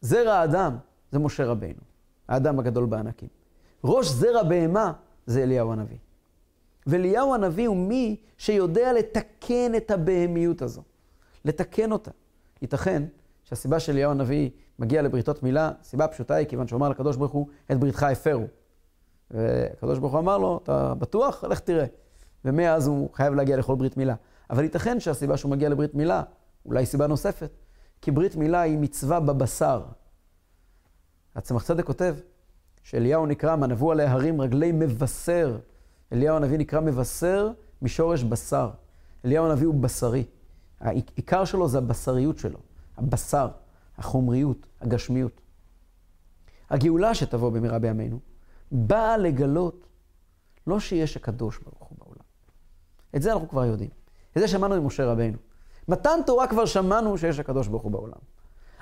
זרע 0.00 0.44
אדם 0.44 0.76
זה 1.10 1.18
משה 1.18 1.46
רבינו. 1.46 1.80
האדם 2.28 2.58
הגדול 2.58 2.86
בענקים. 2.86 3.28
ראש 3.84 4.06
זרע 4.06 4.42
בהמה 4.42 4.92
זה 5.26 5.42
אליהו 5.42 5.72
הנביא. 5.72 5.96
ואליהו 6.86 7.34
הנביא 7.34 7.68
הוא 7.68 7.76
מי 7.76 8.16
שיודע 8.38 8.92
לתקן 8.92 9.74
את 9.76 9.90
הבהמיות 9.90 10.62
הזו. 10.62 10.82
לתקן 11.44 11.92
אותה. 11.92 12.10
ייתכן 12.62 13.02
שהסיבה 13.44 13.80
שאליהו 13.80 14.10
הנביא 14.10 14.50
מגיע 14.78 15.02
לבריתות 15.02 15.42
מילה, 15.42 15.70
סיבה 15.82 16.08
פשוטה 16.08 16.34
היא 16.34 16.46
כיוון 16.46 16.66
שהוא 16.68 16.78
אמר 16.78 16.88
לקדוש 16.88 17.16
ברוך 17.16 17.32
הוא, 17.32 17.46
את 17.72 17.80
בריתך 17.80 18.02
הפרו. 18.02 18.46
והקדוש 19.30 19.98
ברוך 19.98 20.12
הוא 20.12 20.20
אמר 20.20 20.38
לו, 20.38 20.60
אתה 20.62 20.94
בטוח? 20.94 21.44
לך 21.44 21.60
תראה. 21.60 21.86
ומאז 22.48 22.86
הוא 22.86 23.10
חייב 23.14 23.34
להגיע 23.34 23.56
לכל 23.56 23.74
ברית 23.74 23.96
מילה. 23.96 24.14
אבל 24.50 24.62
ייתכן 24.62 25.00
שהסיבה 25.00 25.36
שהוא 25.36 25.50
מגיע 25.50 25.68
לברית 25.68 25.94
מילה, 25.94 26.22
אולי 26.66 26.86
סיבה 26.86 27.06
נוספת, 27.06 27.50
כי 28.02 28.10
ברית 28.10 28.36
מילה 28.36 28.60
היא 28.60 28.78
מצווה 28.78 29.20
בבשר. 29.20 29.82
הצמח 31.34 31.62
צדק 31.62 31.84
כותב 31.84 32.16
שאליהו 32.82 33.26
נקרא, 33.26 33.56
מה 33.56 33.66
נבוא 33.66 33.92
עליה 33.92 34.12
הרים 34.12 34.40
רגלי 34.40 34.72
מבשר. 34.72 35.58
אליהו 36.12 36.36
הנביא 36.36 36.58
נקרא 36.58 36.80
מבשר 36.80 37.50
משורש 37.82 38.22
בשר. 38.22 38.70
אליהו 39.24 39.46
הנביא 39.46 39.66
הוא 39.66 39.74
בשרי. 39.74 40.24
העיקר 40.80 41.44
שלו 41.44 41.68
זה 41.68 41.78
הבשריות 41.78 42.38
שלו, 42.38 42.58
הבשר, 42.96 43.48
החומריות, 43.98 44.66
הגשמיות. 44.80 45.40
הגאולה 46.70 47.14
שתבוא 47.14 47.50
במהרה 47.50 47.78
בימינו, 47.78 48.18
באה 48.72 49.16
לגלות 49.16 49.86
לא 50.66 50.80
שיש 50.80 51.16
הקדוש 51.16 51.58
ברוך 51.58 51.88
הוא. 51.88 51.97
את 53.16 53.22
זה 53.22 53.32
אנחנו 53.32 53.48
כבר 53.48 53.64
יודעים. 53.64 53.90
את 54.36 54.42
זה 54.42 54.48
שמענו 54.48 54.82
ממשה 54.82 55.04
רבינו. 55.04 55.38
מתן 55.88 56.20
תורה 56.26 56.46
כבר 56.46 56.66
שמענו 56.66 57.18
שיש 57.18 57.38
הקדוש 57.38 57.68
ברוך 57.68 57.82
הוא 57.82 57.92
בעולם. 57.92 58.18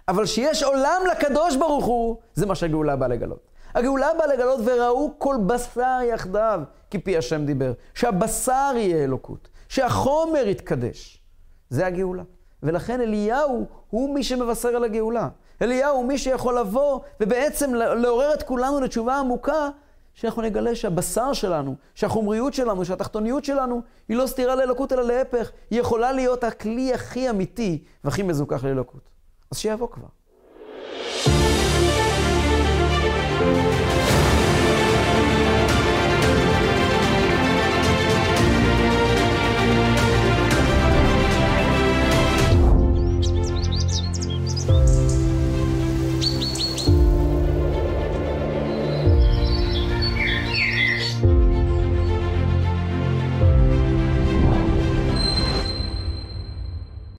אבל 0.08 0.26
שיש 0.26 0.62
עולם 0.62 1.02
לקדוש 1.10 1.56
ברוך 1.56 1.84
הוא, 1.84 2.16
זה 2.34 2.46
מה 2.46 2.54
שהגאולה 2.54 2.96
באה 2.96 3.08
לגלות. 3.08 3.40
הגאולה 3.74 4.08
באה 4.18 4.26
לגלות 4.26 4.60
וראו 4.64 5.10
כל 5.18 5.36
בשר 5.46 5.98
יחדיו, 6.04 6.60
כי 6.90 6.98
פי 6.98 7.16
השם 7.16 7.44
דיבר. 7.46 7.72
שהבשר 7.94 8.72
יהיה 8.74 9.04
אלוקות, 9.04 9.48
שהחומר 9.68 10.46
יתקדש. 10.46 11.22
זה 11.70 11.86
הגאולה. 11.86 12.22
ולכן 12.62 13.00
אליהו 13.00 13.66
הוא 13.90 14.14
מי 14.14 14.22
שמבשר 14.22 14.68
על 14.68 14.84
הגאולה. 14.84 15.28
אליהו 15.62 15.96
הוא 15.96 16.04
מי 16.04 16.18
שיכול 16.18 16.58
לבוא 16.58 17.00
ובעצם 17.20 17.74
לעורר 17.74 18.34
את 18.34 18.42
כולנו 18.42 18.80
לתשובה 18.80 19.16
עמוקה, 19.16 19.68
שאנחנו 20.16 20.42
נגלה 20.42 20.74
שהבשר 20.74 21.32
שלנו, 21.32 21.74
שהחומריות 21.94 22.54
שלנו, 22.54 22.84
שהתחתוניות 22.84 23.44
שלנו, 23.44 23.82
היא 24.08 24.16
לא 24.16 24.26
סתירה 24.26 24.54
לאלוקות 24.54 24.92
אלא 24.92 25.02
להפך, 25.02 25.50
היא 25.70 25.80
יכולה 25.80 26.12
להיות 26.12 26.44
הכלי 26.44 26.94
הכי 26.94 27.30
אמיתי 27.30 27.84
והכי 28.04 28.22
מזוכח 28.22 28.64
לאלוקות. 28.64 29.10
אז 29.50 29.58
שיבוא 29.58 29.88
כבר. 29.90 30.06